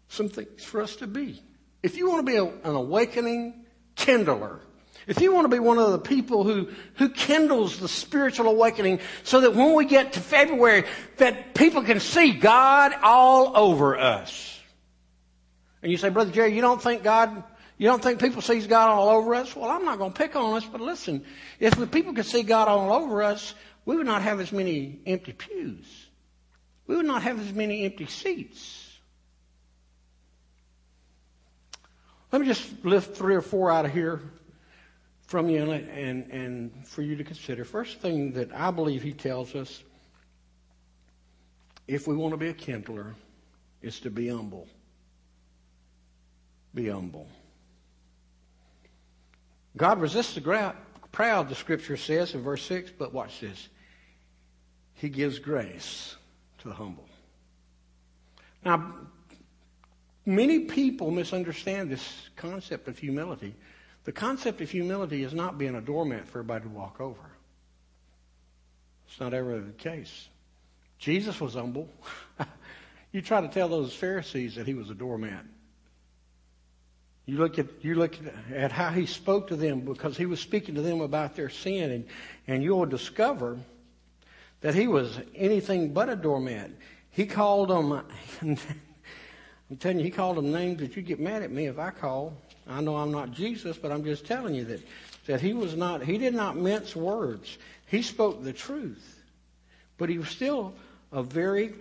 some 0.09 0.29
things 0.29 0.62
for 0.62 0.83
us 0.83 0.96
to 0.96 1.07
be. 1.07 1.42
If 1.83 1.96
you 1.96 2.11
want 2.11 2.27
to 2.27 2.31
be 2.31 2.37
a, 2.37 2.44
an 2.44 2.77
awakening 2.77 3.64
kindler, 3.96 4.61
if 5.07 5.18
you 5.23 5.33
want 5.33 5.46
to 5.46 5.49
be 5.49 5.61
one 5.61 5.79
of 5.79 5.92
the 5.92 5.99
people 5.99 6.44
who, 6.44 6.68
who 6.96 7.09
kindles 7.09 7.79
the 7.79 7.88
spiritual 7.88 8.49
awakening 8.49 9.01
so 9.23 9.40
that 9.40 9.55
when 9.55 9.73
we 9.73 9.87
get 9.87 10.12
to 10.12 10.20
February, 10.20 10.85
that 11.16 11.55
people 11.55 11.83
can 11.83 11.99
see 11.99 12.33
God 12.33 12.92
all 13.03 13.57
over 13.57 13.99
us. 13.99 14.61
And 15.83 15.90
you 15.90 15.96
say, 15.96 16.11
Brother 16.11 16.33
Jerry, 16.33 16.55
you 16.55 16.61
don't 16.61 16.83
think 16.83 17.03
God, 17.03 17.44
you 17.79 17.87
don't 17.87 18.03
think 18.03 18.20
people 18.20 18.42
sees 18.42 18.66
God 18.66 18.90
all 18.90 19.09
over 19.09 19.35
us? 19.35 19.57
Well, 19.57 19.70
I'm 19.70 19.87
not 19.87 19.96
going 19.96 20.12
to 20.12 20.18
pick 20.18 20.37
on 20.37 20.59
us, 20.59 20.66
but 20.66 20.83
listen, 20.83 21.25
if 21.59 21.75
the 21.77 21.87
people 21.87 22.12
could 22.12 22.27
see 22.27 22.42
God 22.42 22.68
all 22.68 22.92
over 22.92 23.23
us, 23.23 23.55
we 23.85 23.97
would 23.97 24.07
not 24.07 24.23
have 24.23 24.40
as 24.40 24.53
many 24.53 25.01
empty 25.07 25.33
pews. 25.33 26.07
We 26.87 26.97
would 26.97 27.07
not 27.07 27.23
have 27.23 27.40
as 27.40 27.53
many 27.53 27.85
empty 27.85 28.07
seats. 28.07 28.99
Let 32.33 32.43
me 32.43 32.47
just 32.47 32.85
lift 32.85 33.16
three 33.16 33.35
or 33.35 33.40
four 33.40 33.71
out 33.71 33.85
of 33.85 33.93
here 33.93 34.21
from 35.27 35.49
you 35.49 35.71
and, 35.71 35.88
and, 35.88 36.31
and 36.31 36.87
for 36.87 37.03
you 37.03 37.16
to 37.16 37.25
consider. 37.25 37.64
First 37.64 37.99
thing 37.99 38.33
that 38.33 38.53
I 38.55 38.71
believe 38.71 39.03
he 39.03 39.12
tells 39.12 39.55
us, 39.55 39.83
if 41.87 42.07
we 42.07 42.14
want 42.14 42.33
to 42.33 42.37
be 42.37 42.49
a 42.49 42.55
kindler, 42.55 43.14
is 43.83 44.01
to 44.01 44.11
be 44.11 44.29
humble. 44.29 44.69
Be 46.75 46.88
humble. 46.88 47.29
God 49.77 50.01
resists 50.01 50.35
the 50.35 50.40
proud, 51.12 51.49
the 51.49 51.55
scripture 51.55 51.96
says 51.96 52.35
in 52.35 52.42
verse 52.42 52.62
6, 52.62 52.92
but 52.99 53.12
watch 53.12 53.40
this. 53.40 53.68
He 54.94 55.09
gives 55.09 55.38
grace 55.38 56.16
to 56.59 56.68
the 56.68 56.75
humble. 56.75 57.09
Now, 58.64 58.94
many 60.27 60.61
people 60.61 61.11
misunderstand 61.11 61.90
this 61.90 62.07
concept 62.37 62.88
of 62.88 62.99
humility. 62.99 63.55
The 64.05 64.12
concept 64.12 64.61
of 64.61 64.70
humility 64.70 65.23
is 65.23 65.33
not 65.33 65.59
being 65.59 65.75
a 65.75 65.81
doormat 65.81 66.27
for 66.27 66.40
everybody 66.40 66.64
to 66.64 66.70
walk 66.70 67.01
over. 67.01 67.31
It's 69.09 69.20
not 69.20 69.35
ever 69.35 69.59
the 69.61 69.73
case. 69.73 70.29
Jesus 70.99 71.40
was 71.40 71.55
humble. 71.55 71.88
you 73.12 73.23
try 73.23 73.40
to 73.40 73.49
tell 73.49 73.68
those 73.68 73.94
Pharisees 73.94 74.55
that 74.57 74.66
he 74.66 74.75
was 74.75 74.90
a 74.90 74.94
doormat. 74.94 75.44
You 77.31 77.37
look 77.37 77.61
at 77.61 77.66
you 77.83 77.95
look 77.95 78.16
at 78.53 78.73
how 78.73 78.90
he 78.90 79.07
spoke 79.07 79.47
to 79.49 79.57
them 79.57 79.83
because 79.83 80.16
he 80.16 80.27
was 80.27 80.40
speaking 80.40 80.75
to 80.75 80.83
them 80.83 81.01
about 81.01 81.37
their 81.37 81.49
sin, 81.49 81.93
and 81.93 82.05
and 82.49 82.61
you'll 82.61 82.87
discover 82.87 83.57
that 84.62 84.75
he 84.75 84.88
was 84.88 85.16
anything 85.37 85.93
but 85.93 86.09
a 86.09 86.16
doormat. 86.16 86.73
He 87.12 87.27
called 87.27 87.69
them. 87.69 87.93
I'm 88.43 89.77
telling 89.79 89.99
you, 89.99 90.05
he 90.07 90.11
called 90.11 90.38
them 90.38 90.51
names 90.51 90.81
that 90.81 90.97
you 90.97 91.03
get 91.03 91.21
mad 91.21 91.45
at 91.45 91.53
me 91.53 91.66
if 91.66 91.79
I 91.79 91.90
call. 91.90 92.37
I 92.66 92.81
know 92.81 92.97
I'm 92.97 93.12
not 93.12 93.31
Jesus, 93.31 93.79
but 93.79 93.93
I'm 93.93 94.03
just 94.03 94.27
telling 94.27 94.57
you 94.57 94.64
that 94.64 94.81
that 95.27 95.40
he 95.40 95.53
was 95.53 95.77
not. 95.77 96.03
He 96.03 96.19
did 96.19 96.35
not 96.35 96.57
mince 96.57 96.97
words. 96.97 97.59
He 97.87 98.03
spoke 98.03 98.43
the 98.43 98.53
truth, 98.53 99.23
but 99.99 100.09
he 100.09 100.19
was 100.19 100.31
still 100.31 100.75
a 101.12 101.23
very 101.23 101.75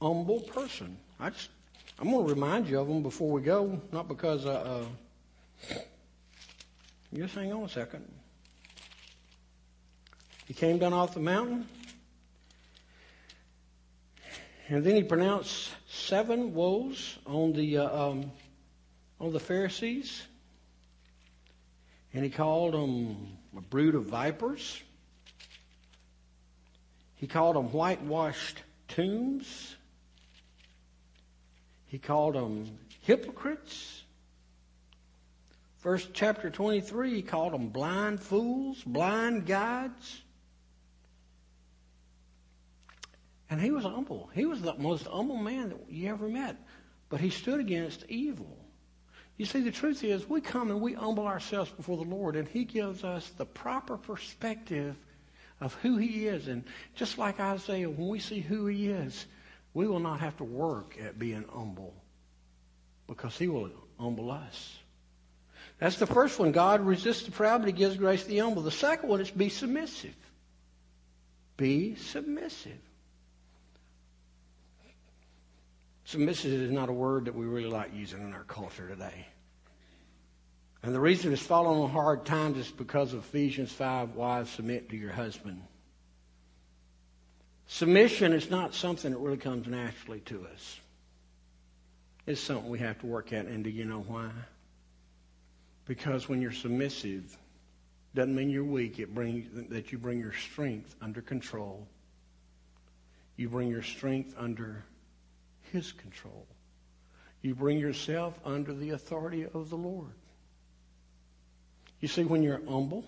humble 0.00 0.38
person. 0.38 0.96
I 1.18 1.30
just 1.30 1.50
I'm 1.98 2.10
going 2.10 2.26
to 2.26 2.34
remind 2.34 2.68
you 2.68 2.80
of 2.80 2.88
them 2.88 3.02
before 3.02 3.30
we 3.30 3.40
go, 3.40 3.80
not 3.92 4.08
because, 4.08 4.46
uh, 4.46 4.84
uh, 5.70 5.74
just 7.14 7.34
hang 7.34 7.52
on 7.52 7.62
a 7.62 7.68
second. 7.68 8.04
He 10.46 10.54
came 10.54 10.78
down 10.78 10.92
off 10.92 11.14
the 11.14 11.20
mountain, 11.20 11.66
and 14.68 14.82
then 14.84 14.96
he 14.96 15.02
pronounced 15.04 15.70
seven 15.88 16.52
woes 16.52 17.16
on 17.26 17.52
the 17.52 17.78
uh, 17.78 18.08
um, 18.08 18.32
on 19.20 19.32
the 19.32 19.40
Pharisees, 19.40 20.22
and 22.12 22.24
he 22.24 22.30
called 22.30 22.74
them 22.74 23.38
a 23.56 23.60
brood 23.60 23.94
of 23.94 24.06
vipers. 24.06 24.82
He 27.14 27.28
called 27.28 27.56
them 27.56 27.70
whitewashed 27.70 28.58
tombs. 28.88 29.73
He 31.94 32.00
called 32.00 32.34
them 32.34 32.76
hypocrites. 33.02 34.02
First 35.76 36.08
chapter 36.12 36.50
23, 36.50 37.14
he 37.14 37.22
called 37.22 37.52
them 37.52 37.68
blind 37.68 38.18
fools, 38.18 38.82
blind 38.82 39.46
guides. 39.46 40.20
And 43.48 43.60
he 43.60 43.70
was 43.70 43.84
humble. 43.84 44.28
He 44.34 44.44
was 44.44 44.60
the 44.60 44.74
most 44.74 45.06
humble 45.06 45.36
man 45.36 45.68
that 45.68 45.88
you 45.88 46.10
ever 46.10 46.26
met. 46.26 46.56
But 47.10 47.20
he 47.20 47.30
stood 47.30 47.60
against 47.60 48.04
evil. 48.08 48.58
You 49.36 49.44
see, 49.44 49.60
the 49.60 49.70
truth 49.70 50.02
is, 50.02 50.28
we 50.28 50.40
come 50.40 50.72
and 50.72 50.80
we 50.80 50.94
humble 50.94 51.28
ourselves 51.28 51.70
before 51.70 51.98
the 51.98 52.02
Lord, 52.02 52.34
and 52.34 52.48
He 52.48 52.64
gives 52.64 53.04
us 53.04 53.30
the 53.36 53.46
proper 53.46 53.96
perspective 53.96 54.96
of 55.60 55.74
who 55.74 55.96
He 55.98 56.26
is. 56.26 56.48
And 56.48 56.64
just 56.96 57.18
like 57.18 57.38
Isaiah, 57.38 57.88
when 57.88 58.08
we 58.08 58.18
see 58.18 58.40
who 58.40 58.66
He 58.66 58.88
is, 58.88 59.26
we 59.74 59.88
will 59.88 60.00
not 60.00 60.20
have 60.20 60.36
to 60.36 60.44
work 60.44 60.96
at 61.04 61.18
being 61.18 61.44
humble 61.52 61.94
because 63.08 63.36
he 63.36 63.48
will 63.48 63.70
humble 63.98 64.30
us. 64.30 64.78
That's 65.78 65.96
the 65.96 66.06
first 66.06 66.38
one. 66.38 66.52
God 66.52 66.80
resists 66.80 67.24
the 67.24 67.32
proud, 67.32 67.60
but 67.60 67.66
he 67.66 67.72
gives 67.72 67.96
grace 67.96 68.22
to 68.22 68.28
the 68.28 68.38
humble. 68.38 68.62
The 68.62 68.70
second 68.70 69.08
one 69.08 69.20
is 69.20 69.30
be 69.30 69.48
submissive. 69.48 70.14
Be 71.56 71.96
submissive. 71.96 72.78
Submissive 76.04 76.52
is 76.52 76.70
not 76.70 76.88
a 76.88 76.92
word 76.92 77.24
that 77.24 77.34
we 77.34 77.46
really 77.46 77.68
like 77.68 77.92
using 77.94 78.20
in 78.20 78.32
our 78.32 78.44
culture 78.44 78.88
today. 78.88 79.26
And 80.82 80.94
the 80.94 81.00
reason 81.00 81.32
it's 81.32 81.42
fallen 81.42 81.80
on 81.80 81.90
hard 81.90 82.26
times 82.26 82.58
is 82.58 82.70
because 82.70 83.14
of 83.14 83.20
Ephesians 83.20 83.72
5, 83.72 84.14
wives 84.14 84.50
submit 84.50 84.90
to 84.90 84.96
your 84.96 85.12
husband. 85.12 85.62
Submission 87.66 88.32
is 88.32 88.50
not 88.50 88.74
something 88.74 89.10
that 89.12 89.18
really 89.18 89.36
comes 89.36 89.66
naturally 89.66 90.20
to 90.20 90.46
us. 90.52 90.80
It's 92.26 92.40
something 92.40 92.68
we 92.68 92.78
have 92.78 92.98
to 93.00 93.06
work 93.06 93.32
at. 93.32 93.46
And 93.46 93.64
do 93.64 93.70
you 93.70 93.84
know 93.84 94.04
why? 94.06 94.30
Because 95.86 96.28
when 96.28 96.40
you're 96.40 96.52
submissive, 96.52 97.36
doesn't 98.14 98.34
mean 98.34 98.50
you're 98.50 98.64
weak. 98.64 98.98
It 98.98 99.14
brings 99.14 99.68
that 99.70 99.92
you 99.92 99.98
bring 99.98 100.18
your 100.18 100.32
strength 100.32 100.94
under 101.02 101.20
control. 101.20 101.86
You 103.36 103.48
bring 103.48 103.68
your 103.68 103.82
strength 103.82 104.34
under 104.38 104.84
His 105.72 105.92
control. 105.92 106.46
You 107.42 107.54
bring 107.54 107.78
yourself 107.78 108.38
under 108.44 108.72
the 108.72 108.90
authority 108.90 109.44
of 109.44 109.68
the 109.68 109.76
Lord. 109.76 110.14
You 112.00 112.08
see, 112.08 112.24
when 112.24 112.42
you're 112.42 112.60
humble 112.68 113.04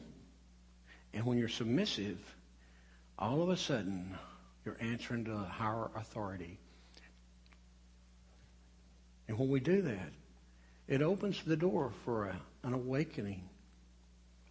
and 1.15 1.25
when 1.25 1.39
you're 1.39 1.49
submissive, 1.49 2.19
all 3.19 3.43
of 3.43 3.49
a 3.49 3.57
sudden 3.57 4.19
you're 4.67 4.77
answering 4.81 5.25
to 5.25 5.33
a 5.33 5.45
higher 5.45 5.89
authority. 5.95 6.59
And 9.29 9.39
when 9.39 9.49
we 9.49 9.61
do 9.61 9.83
that, 9.83 10.13
it 10.89 11.03
opens 11.03 11.43
the 11.45 11.57
door 11.57 11.93
for 12.05 12.27
a, 12.27 12.37
an 12.65 12.75
awakening. 12.75 13.49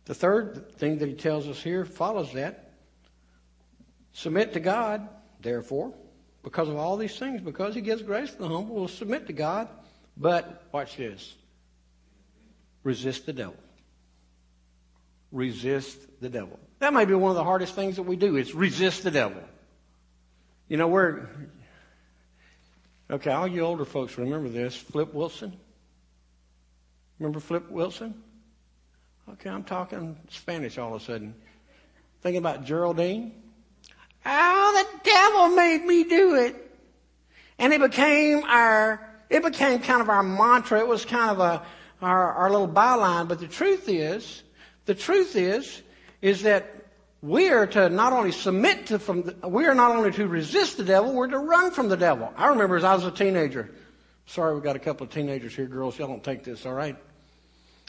The 0.05 0.13
third 0.13 0.77
thing 0.77 0.99
that 0.99 1.09
he 1.09 1.15
tells 1.15 1.47
us 1.47 1.61
here 1.61 1.85
follows 1.85 2.31
that. 2.33 2.71
Submit 4.13 4.53
to 4.53 4.61
God, 4.61 5.07
therefore, 5.41 5.93
because 6.43 6.69
of 6.69 6.77
all 6.77 6.95
these 6.95 7.17
things, 7.19 7.41
because 7.41 7.75
he 7.75 7.81
gives 7.81 8.01
grace 8.01 8.31
to 8.31 8.37
the 8.37 8.47
humble, 8.47 8.75
will 8.75 8.87
submit 8.87 9.27
to 9.27 9.33
God. 9.33 9.67
But, 10.17 10.63
watch 10.71 10.95
this 10.95 11.33
resist 12.83 13.25
the 13.25 13.33
devil. 13.33 13.57
Resist 15.31 15.97
the 16.21 16.29
devil. 16.29 16.57
That 16.79 16.93
may 16.93 17.03
be 17.03 17.15
one 17.15 17.31
of 17.31 17.35
the 17.35 17.43
hardest 17.43 17.75
things 17.75 17.97
that 17.97 18.03
we 18.03 18.15
do 18.15 18.37
is 18.37 18.53
resist 18.53 19.03
the 19.03 19.11
devil. 19.11 19.41
You 20.67 20.77
know, 20.77 20.87
we're, 20.87 21.27
okay, 23.11 23.31
all 23.31 23.47
you 23.47 23.61
older 23.61 23.85
folks 23.85 24.17
remember 24.17 24.49
this. 24.49 24.75
Flip 24.75 25.13
Wilson. 25.13 25.55
Remember 27.19 27.39
Flip 27.39 27.69
Wilson? 27.69 28.15
Okay, 29.33 29.49
I'm 29.49 29.63
talking 29.63 30.17
Spanish 30.29 30.79
all 30.79 30.95
of 30.95 31.01
a 31.01 31.05
sudden. 31.05 31.35
Thinking 32.21 32.39
about 32.39 32.65
Geraldine. 32.65 33.31
Oh, 34.25 34.87
the 35.03 35.09
devil 35.09 35.49
made 35.49 35.85
me 35.85 36.03
do 36.03 36.35
it. 36.35 36.55
And 37.59 37.71
it 37.71 37.79
became 37.79 38.43
our, 38.45 39.07
it 39.29 39.43
became 39.43 39.79
kind 39.81 40.01
of 40.01 40.09
our 40.09 40.23
mantra. 40.23 40.79
It 40.79 40.87
was 40.87 41.05
kind 41.05 41.29
of 41.29 41.39
a, 41.39 41.63
our, 42.01 42.33
our 42.33 42.49
little 42.49 42.67
byline. 42.67 43.27
But 43.27 43.39
the 43.39 43.47
truth 43.47 43.87
is, 43.87 44.41
the 44.85 44.95
truth 44.95 45.35
is, 45.35 45.83
is 46.23 46.41
that 46.41 46.84
we 47.21 47.49
are 47.49 47.65
to 47.67 47.89
not 47.89 48.13
only 48.13 48.31
submit 48.31 48.87
to 48.87 48.99
from, 48.99 49.23
the, 49.23 49.47
we 49.47 49.65
are 49.65 49.75
not 49.75 49.95
only 49.95 50.11
to 50.11 50.27
resist 50.27 50.77
the 50.77 50.83
devil, 50.83 51.13
we're 51.13 51.27
to 51.27 51.39
run 51.39 51.71
from 51.71 51.89
the 51.89 51.97
devil. 51.97 52.31
I 52.35 52.47
remember 52.47 52.75
as 52.75 52.83
I 52.83 52.93
was 52.95 53.05
a 53.05 53.11
teenager. 53.11 53.71
Sorry, 54.27 54.55
we 54.55 54.61
got 54.61 54.75
a 54.75 54.79
couple 54.79 55.05
of 55.05 55.13
teenagers 55.13 55.55
here, 55.55 55.67
girls. 55.67 55.97
Y'all 55.97 56.07
don't 56.07 56.23
take 56.23 56.43
this, 56.43 56.65
all 56.65 56.73
right? 56.73 56.95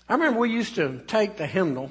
I 0.09 0.13
remember 0.13 0.41
we 0.41 0.51
used 0.51 0.75
to 0.77 1.03
take 1.07 1.37
the 1.37 1.47
hymnal, 1.47 1.91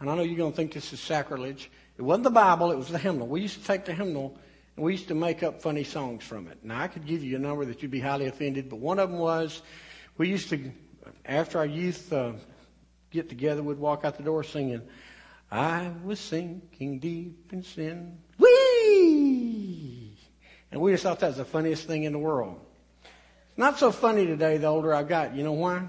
and 0.00 0.10
I 0.10 0.14
know 0.14 0.22
you're 0.22 0.36
going 0.36 0.52
to 0.52 0.56
think 0.56 0.72
this 0.72 0.92
is 0.92 1.00
sacrilege. 1.00 1.70
It 1.96 2.02
wasn't 2.02 2.24
the 2.24 2.30
Bible, 2.30 2.72
it 2.72 2.76
was 2.76 2.88
the 2.88 2.98
hymnal. 2.98 3.26
We 3.26 3.40
used 3.42 3.60
to 3.60 3.66
take 3.66 3.84
the 3.84 3.94
hymnal 3.94 4.36
and 4.76 4.84
we 4.84 4.92
used 4.92 5.08
to 5.08 5.14
make 5.14 5.42
up 5.42 5.62
funny 5.62 5.84
songs 5.84 6.24
from 6.24 6.48
it. 6.48 6.58
Now, 6.64 6.80
I 6.80 6.88
could 6.88 7.06
give 7.06 7.22
you 7.22 7.36
a 7.36 7.38
number 7.38 7.64
that 7.64 7.82
you'd 7.82 7.90
be 7.90 8.00
highly 8.00 8.26
offended, 8.26 8.68
but 8.68 8.80
one 8.80 8.98
of 8.98 9.10
them 9.10 9.20
was 9.20 9.62
we 10.18 10.28
used 10.28 10.48
to, 10.50 10.72
after 11.24 11.58
our 11.58 11.66
youth 11.66 12.12
uh, 12.12 12.32
get 13.10 13.28
together, 13.28 13.62
we'd 13.62 13.78
walk 13.78 14.04
out 14.04 14.16
the 14.16 14.24
door 14.24 14.42
singing, 14.42 14.82
I 15.54 15.92
was 16.02 16.18
sinking 16.18 16.98
deep 16.98 17.52
in 17.52 17.62
sin. 17.62 18.18
Whee! 18.38 20.18
And 20.72 20.80
we 20.80 20.90
just 20.90 21.04
thought 21.04 21.20
that 21.20 21.28
was 21.28 21.36
the 21.36 21.44
funniest 21.44 21.86
thing 21.86 22.02
in 22.02 22.12
the 22.12 22.18
world. 22.18 22.58
It's 23.50 23.58
not 23.58 23.78
so 23.78 23.92
funny 23.92 24.26
today 24.26 24.56
the 24.56 24.66
older 24.66 24.92
I 24.92 25.04
got. 25.04 25.36
You 25.36 25.44
know 25.44 25.52
why? 25.52 25.84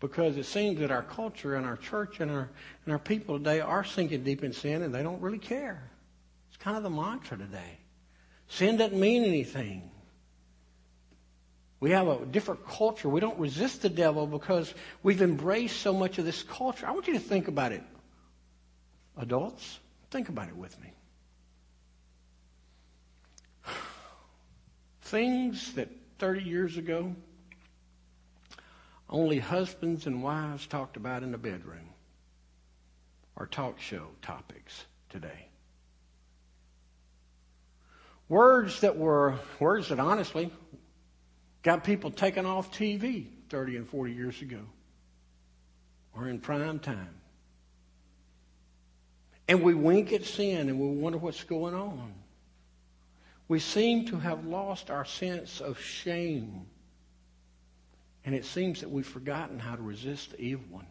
Because 0.00 0.36
it 0.36 0.44
seems 0.44 0.80
that 0.80 0.90
our 0.90 1.04
culture 1.04 1.54
and 1.54 1.64
our 1.64 1.76
church 1.76 2.18
and 2.18 2.32
our, 2.32 2.50
and 2.84 2.92
our 2.92 2.98
people 2.98 3.38
today 3.38 3.60
are 3.60 3.84
sinking 3.84 4.24
deep 4.24 4.42
in 4.42 4.52
sin 4.52 4.82
and 4.82 4.92
they 4.92 5.04
don't 5.04 5.20
really 5.22 5.38
care. 5.38 5.88
It's 6.48 6.56
kind 6.56 6.76
of 6.76 6.82
the 6.82 6.90
mantra 6.90 7.38
today. 7.38 7.78
Sin 8.48 8.76
doesn't 8.76 8.98
mean 8.98 9.22
anything. 9.22 9.88
We 11.78 11.92
have 11.92 12.08
a 12.08 12.26
different 12.26 12.66
culture. 12.66 13.08
We 13.08 13.20
don't 13.20 13.38
resist 13.38 13.82
the 13.82 13.88
devil 13.88 14.26
because 14.26 14.74
we've 15.04 15.22
embraced 15.22 15.80
so 15.80 15.92
much 15.92 16.18
of 16.18 16.24
this 16.24 16.42
culture. 16.42 16.88
I 16.88 16.90
want 16.90 17.06
you 17.06 17.12
to 17.12 17.20
think 17.20 17.46
about 17.46 17.70
it. 17.70 17.84
Adults, 19.18 19.80
think 20.10 20.28
about 20.28 20.48
it 20.48 20.56
with 20.56 20.80
me. 20.80 20.92
Things 25.02 25.72
that 25.74 25.88
30 26.18 26.44
years 26.44 26.76
ago 26.76 27.14
only 29.10 29.38
husbands 29.38 30.06
and 30.06 30.22
wives 30.22 30.66
talked 30.66 30.96
about 30.96 31.22
in 31.22 31.32
the 31.32 31.38
bedroom 31.38 31.90
are 33.36 33.46
talk 33.46 33.80
show 33.80 34.06
topics 34.22 34.84
today. 35.08 35.48
Words 38.28 38.80
that 38.80 38.96
were, 38.98 39.38
words 39.58 39.88
that 39.88 39.98
honestly 39.98 40.52
got 41.62 41.82
people 41.82 42.10
taken 42.10 42.44
off 42.44 42.72
TV 42.72 43.26
30 43.48 43.76
and 43.78 43.88
40 43.88 44.12
years 44.12 44.42
ago 44.42 44.60
are 46.14 46.28
in 46.28 46.38
prime 46.38 46.78
time. 46.78 47.17
And 49.48 49.62
we 49.62 49.74
wink 49.74 50.12
at 50.12 50.24
sin 50.24 50.68
and 50.68 50.78
we 50.78 50.88
wonder 50.88 51.18
what's 51.18 51.42
going 51.42 51.74
on. 51.74 52.12
We 53.48 53.58
seem 53.58 54.06
to 54.08 54.18
have 54.18 54.44
lost 54.44 54.90
our 54.90 55.06
sense 55.06 55.60
of 55.60 55.80
shame 55.80 56.66
and 58.28 58.34
it 58.34 58.44
seems 58.44 58.80
that 58.80 58.90
we've 58.90 59.06
forgotten 59.06 59.58
how 59.58 59.74
to 59.74 59.80
resist 59.80 60.32
the 60.32 60.42
evil 60.42 60.66
one. 60.68 60.86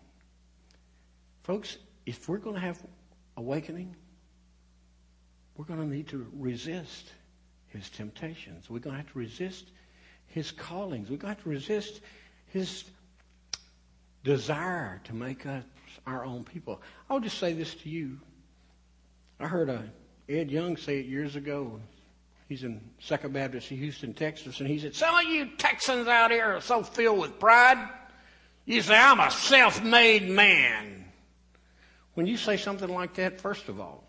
Folks, 1.44 1.78
if 2.08 2.28
we're 2.28 2.40
going 2.40 2.56
to 2.56 2.62
have 2.62 2.82
awakening, 3.36 3.96
we're 5.56 5.66
going 5.66 5.80
to 5.80 5.86
need 5.86 6.08
to 6.08 6.26
resist 6.34 7.12
his 7.68 7.92
temptations. 7.92 8.72
We're 8.72 8.80
going 8.80 8.96
to 8.96 9.04
have 9.04 9.12
to 9.12 9.20
resist 9.20 9.66
his 10.26 10.50
callings. 10.50 11.12
We're 11.12 11.18
going 11.18 11.36
to 11.36 11.38
have 11.38 11.44
to 11.44 11.50
resist 11.50 12.02
his 12.48 12.86
desire 14.24 15.00
to 15.04 15.14
make 15.14 15.46
us 15.46 15.64
our 16.08 16.26
own 16.26 16.44
people. 16.44 16.82
I'll 17.08 17.20
just 17.20 17.38
say 17.38 17.54
this 17.54 17.76
to 17.76 17.90
you. 17.90 18.20
I 19.40 19.48
heard 19.48 19.70
a 19.70 19.84
Ed 20.30 20.52
Young 20.52 20.78
say 20.78 21.00
it 21.00 21.06
years 21.06 21.36
ago. 21.36 21.80
He's 22.50 22.64
in 22.64 22.82
Second 23.00 23.34
Baptist 23.34 23.68
Houston, 23.68 24.14
Texas, 24.14 24.60
and 24.60 24.70
he 24.70 24.80
said, 24.80 24.96
Some 24.96 25.16
of 25.16 25.24
you 25.24 25.50
Texans 25.58 26.08
out 26.08 26.32
here 26.32 26.56
are 26.56 26.62
so 26.62 26.82
filled 26.82 27.20
with 27.20 27.40
pride. 27.40 27.90
You 28.66 28.82
say, 28.82 28.98
I'm 28.98 29.20
a 29.20 29.32
self 29.32 29.84
made 29.84 30.28
man. 30.28 31.06
When 32.14 32.26
you 32.26 32.38
say 32.38 32.58
something 32.58 32.90
like 32.90 33.16
that, 33.16 33.40
first 33.42 33.70
of 33.70 33.80
all, 33.80 34.04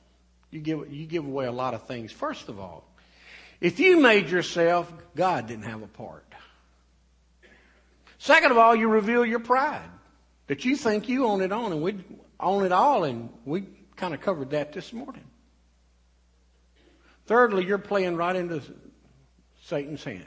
you 0.50 0.60
give, 0.60 0.92
you 0.92 1.06
give 1.06 1.26
away 1.26 1.46
a 1.46 1.52
lot 1.52 1.74
of 1.74 1.86
things. 1.86 2.10
First 2.10 2.48
of 2.48 2.58
all, 2.58 2.84
if 3.60 3.80
you 3.80 4.00
made 4.00 4.30
yourself, 4.30 4.90
God 5.14 5.46
didn't 5.46 5.64
have 5.64 5.82
a 5.82 5.88
part. 5.88 6.24
Second 8.18 8.50
of 8.50 8.58
all, 8.58 8.74
you 8.74 8.88
reveal 8.88 9.26
your 9.26 9.40
pride. 9.40 9.88
That 10.46 10.64
you 10.64 10.76
think 10.76 11.08
you 11.08 11.26
own 11.26 11.42
it 11.42 11.52
on 11.52 11.72
and 11.72 11.82
we 11.82 12.02
own 12.40 12.64
it 12.64 12.72
all 12.72 13.04
and 13.04 13.28
we 13.44 13.66
kind 13.98 14.14
of 14.14 14.20
covered 14.20 14.50
that 14.50 14.72
this 14.72 14.92
morning. 14.92 15.24
Thirdly, 17.26 17.66
you're 17.66 17.76
playing 17.76 18.16
right 18.16 18.34
into 18.34 18.62
Satan's 19.64 20.02
hands. 20.02 20.24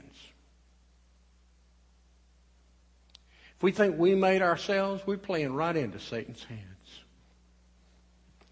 If 3.57 3.63
we 3.63 3.71
think 3.71 3.97
we 3.97 4.13
made 4.13 4.41
ourselves, 4.41 5.01
we're 5.05 5.17
playing 5.17 5.53
right 5.53 5.75
into 5.75 5.99
Satan's 5.99 6.43
hands. 6.43 6.61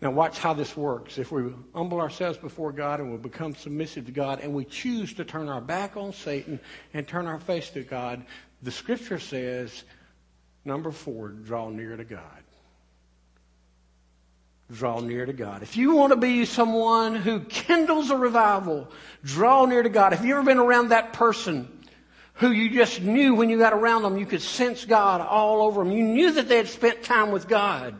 Now, 0.01 0.11
watch 0.11 0.39
how 0.39 0.53
this 0.53 0.77
works. 0.77 1.17
If 1.17 1.31
we 1.31 1.51
humble 1.75 1.99
ourselves 1.99 2.37
before 2.37 2.71
God 2.71 3.01
and 3.01 3.11
we 3.11 3.17
become 3.17 3.53
submissive 3.53 4.05
to 4.05 4.11
God 4.13 4.39
and 4.39 4.53
we 4.53 4.63
choose 4.63 5.13
to 5.15 5.25
turn 5.25 5.49
our 5.49 5.59
back 5.59 5.97
on 5.97 6.13
Satan 6.13 6.59
and 6.93 7.05
turn 7.05 7.27
our 7.27 7.39
face 7.39 7.69
to 7.71 7.83
God, 7.83 8.25
the 8.63 8.71
scripture 8.71 9.19
says, 9.19 9.83
number 10.63 10.91
four, 10.91 11.29
draw 11.29 11.69
near 11.69 11.97
to 11.97 12.05
God 12.05 12.43
draw 14.71 14.99
near 14.99 15.25
to 15.25 15.33
God. 15.33 15.63
If 15.63 15.77
you 15.77 15.95
want 15.95 16.11
to 16.11 16.17
be 16.17 16.45
someone 16.45 17.15
who 17.15 17.41
kindles 17.41 18.11
a 18.11 18.15
revival, 18.15 18.87
draw 19.23 19.65
near 19.65 19.81
to 19.81 19.89
God. 19.89 20.13
If 20.13 20.21
you've 20.21 20.37
ever 20.37 20.43
been 20.43 20.59
around 20.59 20.89
that 20.89 21.13
person 21.13 21.67
who 22.35 22.51
you 22.51 22.69
just 22.69 23.01
knew 23.01 23.35
when 23.35 23.49
you 23.49 23.57
got 23.57 23.73
around 23.73 24.03
them, 24.03 24.17
you 24.17 24.25
could 24.25 24.41
sense 24.41 24.85
God 24.85 25.21
all 25.21 25.63
over 25.63 25.83
them. 25.83 25.91
You 25.91 26.03
knew 26.03 26.31
that 26.33 26.47
they 26.47 26.57
had 26.57 26.67
spent 26.67 27.03
time 27.03 27.31
with 27.31 27.47
God. 27.47 27.95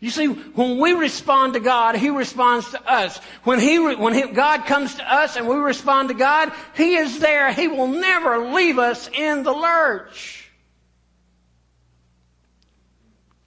You 0.00 0.10
see, 0.10 0.26
when 0.26 0.78
we 0.78 0.92
respond 0.92 1.54
to 1.54 1.60
God, 1.60 1.96
He 1.96 2.10
responds 2.10 2.70
to 2.70 2.88
us. 2.88 3.18
When 3.42 3.58
He, 3.58 3.78
when 3.78 4.14
he, 4.14 4.28
God 4.28 4.66
comes 4.66 4.94
to 4.96 5.12
us 5.12 5.36
and 5.36 5.48
we 5.48 5.56
respond 5.56 6.10
to 6.10 6.14
God, 6.14 6.52
He 6.76 6.94
is 6.94 7.18
there. 7.18 7.52
He 7.52 7.66
will 7.66 7.88
never 7.88 8.52
leave 8.52 8.78
us 8.78 9.08
in 9.12 9.42
the 9.42 9.52
lurch. 9.52 10.48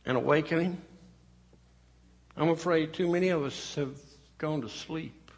An 0.04 0.16
awakening 0.16 0.82
I'm 2.38 2.50
afraid 2.50 2.94
too 2.94 3.08
many 3.12 3.30
of 3.30 3.44
us 3.44 3.76
have 3.76 3.98
gone 4.38 4.62
to 4.62 4.70
sleep, 4.70 5.32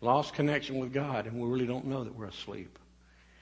lost 0.00 0.34
connection 0.34 0.78
with 0.78 0.92
God, 0.92 1.26
and 1.26 1.40
we 1.40 1.48
really 1.48 1.66
don't 1.66 1.86
know 1.86 2.04
that 2.04 2.14
we're 2.14 2.26
asleep. 2.26 2.78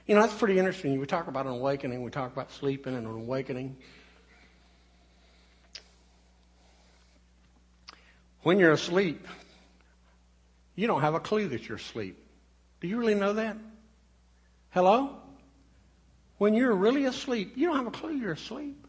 You 0.06 0.14
know, 0.14 0.22
that's 0.22 0.34
pretty 0.34 0.58
interesting. 0.58 0.98
We 0.98 1.06
talk 1.06 1.28
about 1.28 1.46
an 1.46 1.52
awakening, 1.52 2.02
we 2.02 2.10
talk 2.10 2.32
about 2.32 2.50
sleeping 2.50 2.96
and 2.96 3.06
an 3.06 3.14
awakening. 3.14 3.76
When 8.42 8.58
you're 8.58 8.72
asleep, 8.72 9.26
you 10.74 10.86
don't 10.86 11.00
have 11.00 11.14
a 11.14 11.20
clue 11.20 11.48
that 11.48 11.68
you're 11.68 11.76
asleep. 11.76 12.16
Do 12.80 12.88
you 12.88 12.98
really 12.98 13.14
know 13.14 13.34
that? 13.34 13.56
Hello? 14.70 15.16
When 16.38 16.54
you're 16.54 16.74
really 16.74 17.04
asleep, 17.04 17.52
you 17.56 17.66
don't 17.66 17.76
have 17.76 17.86
a 17.86 17.90
clue 17.90 18.12
you're 18.12 18.32
asleep. 18.32 18.87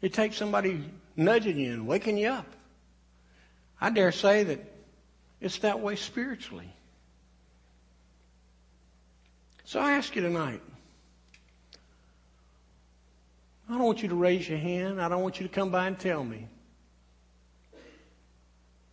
It 0.00 0.12
takes 0.12 0.36
somebody 0.36 0.84
nudging 1.16 1.58
you 1.58 1.72
and 1.72 1.86
waking 1.86 2.18
you 2.18 2.28
up. 2.28 2.46
I 3.80 3.90
dare 3.90 4.12
say 4.12 4.44
that 4.44 4.64
it's 5.40 5.58
that 5.58 5.80
way 5.80 5.96
spiritually. 5.96 6.72
So 9.64 9.80
I 9.80 9.92
ask 9.92 10.14
you 10.16 10.22
tonight. 10.22 10.62
I 13.68 13.72
don't 13.72 13.82
want 13.82 14.02
you 14.02 14.08
to 14.08 14.14
raise 14.14 14.48
your 14.48 14.58
hand. 14.58 15.00
I 15.00 15.08
don't 15.08 15.22
want 15.22 15.40
you 15.40 15.46
to 15.46 15.52
come 15.52 15.70
by 15.70 15.86
and 15.86 15.98
tell 15.98 16.24
me. 16.24 16.46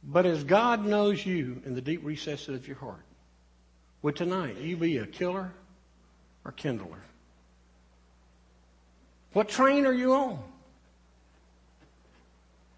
But 0.04 0.26
as 0.26 0.44
God 0.44 0.86
knows 0.86 1.26
you 1.26 1.62
in 1.66 1.74
the 1.74 1.82
deep 1.82 2.02
recesses 2.04 2.50
of 2.50 2.68
your 2.68 2.78
heart, 2.78 3.04
would 4.02 4.16
tonight 4.16 4.58
you 4.58 4.78
be 4.78 4.98
a 4.98 5.08
killer 5.08 5.52
or 6.44 6.52
kindler? 6.52 7.00
What 9.34 9.50
train 9.50 9.86
are 9.86 9.94
you 9.94 10.14
on? 10.14 10.44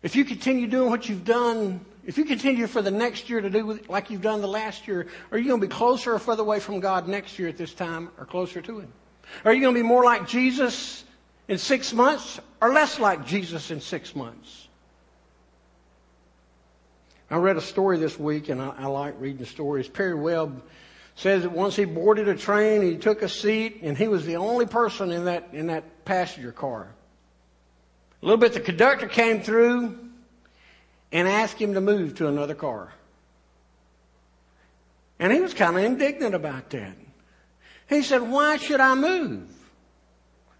If 0.04 0.16
you 0.16 0.26
continue 0.26 0.68
doing 0.68 0.90
what 0.90 1.10
you've 1.10 1.26
done, 1.26 1.82
if 2.06 2.18
you 2.18 2.26
continue 2.26 2.68
for 2.68 2.82
the 2.82 2.92
next 2.92 3.30
year 3.30 3.42
to 3.42 3.50
do 3.50 3.80
like 3.90 4.10
you've 4.10 4.22
done 4.22 4.42
the 4.42 4.48
last 4.48 4.88
year, 4.88 5.08
are 5.32 5.38
you 5.38 5.48
going 5.48 5.60
to 5.60 5.68
be 5.68 5.74
closer 5.74 6.14
or 6.14 6.20
further 6.20 6.44
away 6.44 6.60
from 6.60 6.80
God 6.80 7.08
next 7.08 7.40
year 7.40 7.48
at 7.48 7.58
this 7.58 7.74
time 7.74 8.10
or 8.18 8.26
closer 8.26 8.62
to 8.62 8.80
Him? 8.80 8.94
Are 9.44 9.54
you 9.54 9.62
going 9.62 9.74
to 9.74 9.80
be 9.80 9.88
more 9.88 10.04
like 10.04 10.28
Jesus 10.28 11.04
in 11.48 11.58
six 11.58 11.94
months 11.94 12.40
or 12.62 12.72
less 12.72 13.00
like 13.00 13.26
Jesus 13.26 13.72
in 13.72 13.82
six 13.82 14.16
months? 14.16 14.68
I 17.30 17.38
read 17.38 17.58
a 17.58 17.62
story 17.62 17.98
this 17.98 18.18
week 18.18 18.50
and 18.50 18.62
I, 18.62 18.74
I 18.78 18.86
like 18.86 19.16
reading 19.20 19.46
stories. 19.46 19.88
Perry 19.90 20.16
Webb 20.16 20.64
says 21.16 21.44
that 21.44 21.52
once 21.52 21.76
he 21.76 21.84
boarded 21.84 22.28
a 22.30 22.36
train, 22.36 22.82
he 22.84 22.96
took 22.96 23.22
a 23.22 23.28
seat 23.28 23.80
and 23.82 23.98
he 23.98 24.08
was 24.08 24.26
the 24.26 24.38
only 24.38 24.66
person 24.66 25.12
in 25.12 25.26
that, 25.26 25.50
in 25.52 25.68
that 25.68 26.06
passenger 26.06 26.52
car. 26.52 26.88
A 28.22 28.26
little 28.26 28.38
bit, 28.38 28.54
the 28.54 28.60
conductor 28.60 29.08
came 29.08 29.42
through 29.42 29.98
and 31.12 31.28
asked 31.28 31.60
him 31.60 31.74
to 31.74 31.82
move 31.82 32.16
to 32.16 32.28
another 32.28 32.56
car. 32.56 32.92
And 35.20 35.32
he 35.32 35.40
was 35.40 35.54
kind 35.54 35.78
of 35.78 35.84
indignant 35.84 36.36
about 36.36 36.70
that. 36.72 36.96
He 37.90 38.02
said, 38.02 38.22
Why 38.22 38.58
should 38.58 38.80
I 38.80 38.96
move? 38.96 39.48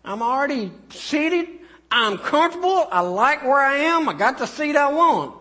I'm 0.06 0.22
already 0.22 0.72
seated. 0.90 1.48
I'm 1.92 2.18
comfortable. 2.18 2.88
I 2.92 3.02
like 3.02 3.44
where 3.44 3.60
I 3.60 3.78
am. 3.78 4.08
I 4.10 4.14
got 4.14 4.38
the 4.38 4.46
seat 4.46 4.76
I 4.76 4.92
want. 4.92 5.36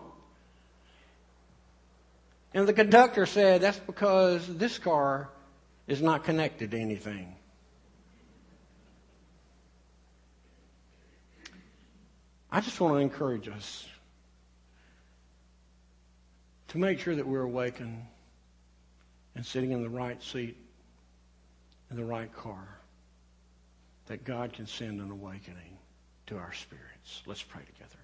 And 2.53 2.67
the 2.67 2.73
conductor 2.73 3.25
said, 3.25 3.61
That's 3.61 3.79
because 3.79 4.47
this 4.57 4.77
car 4.77 5.29
is 5.87 6.01
not 6.01 6.23
connected 6.23 6.71
to 6.71 6.79
anything. 6.79 7.36
I 12.57 12.59
just 12.59 12.81
want 12.81 12.95
to 12.95 12.97
encourage 12.97 13.47
us 13.47 13.85
to 16.69 16.79
make 16.79 16.99
sure 16.99 17.13
that 17.15 17.27
we're 17.27 17.43
awakened 17.43 18.03
and 19.35 19.45
sitting 19.45 19.73
in 19.73 19.83
the 19.83 19.89
right 19.91 20.19
seat 20.23 20.57
in 21.91 21.97
the 21.97 22.03
right 22.03 22.33
car, 22.33 22.67
that 24.07 24.23
God 24.23 24.53
can 24.53 24.65
send 24.65 24.99
an 25.01 25.11
awakening 25.11 25.77
to 26.25 26.37
our 26.37 26.51
spirits. 26.51 27.21
Let's 27.27 27.43
pray 27.43 27.61
together. 27.61 27.99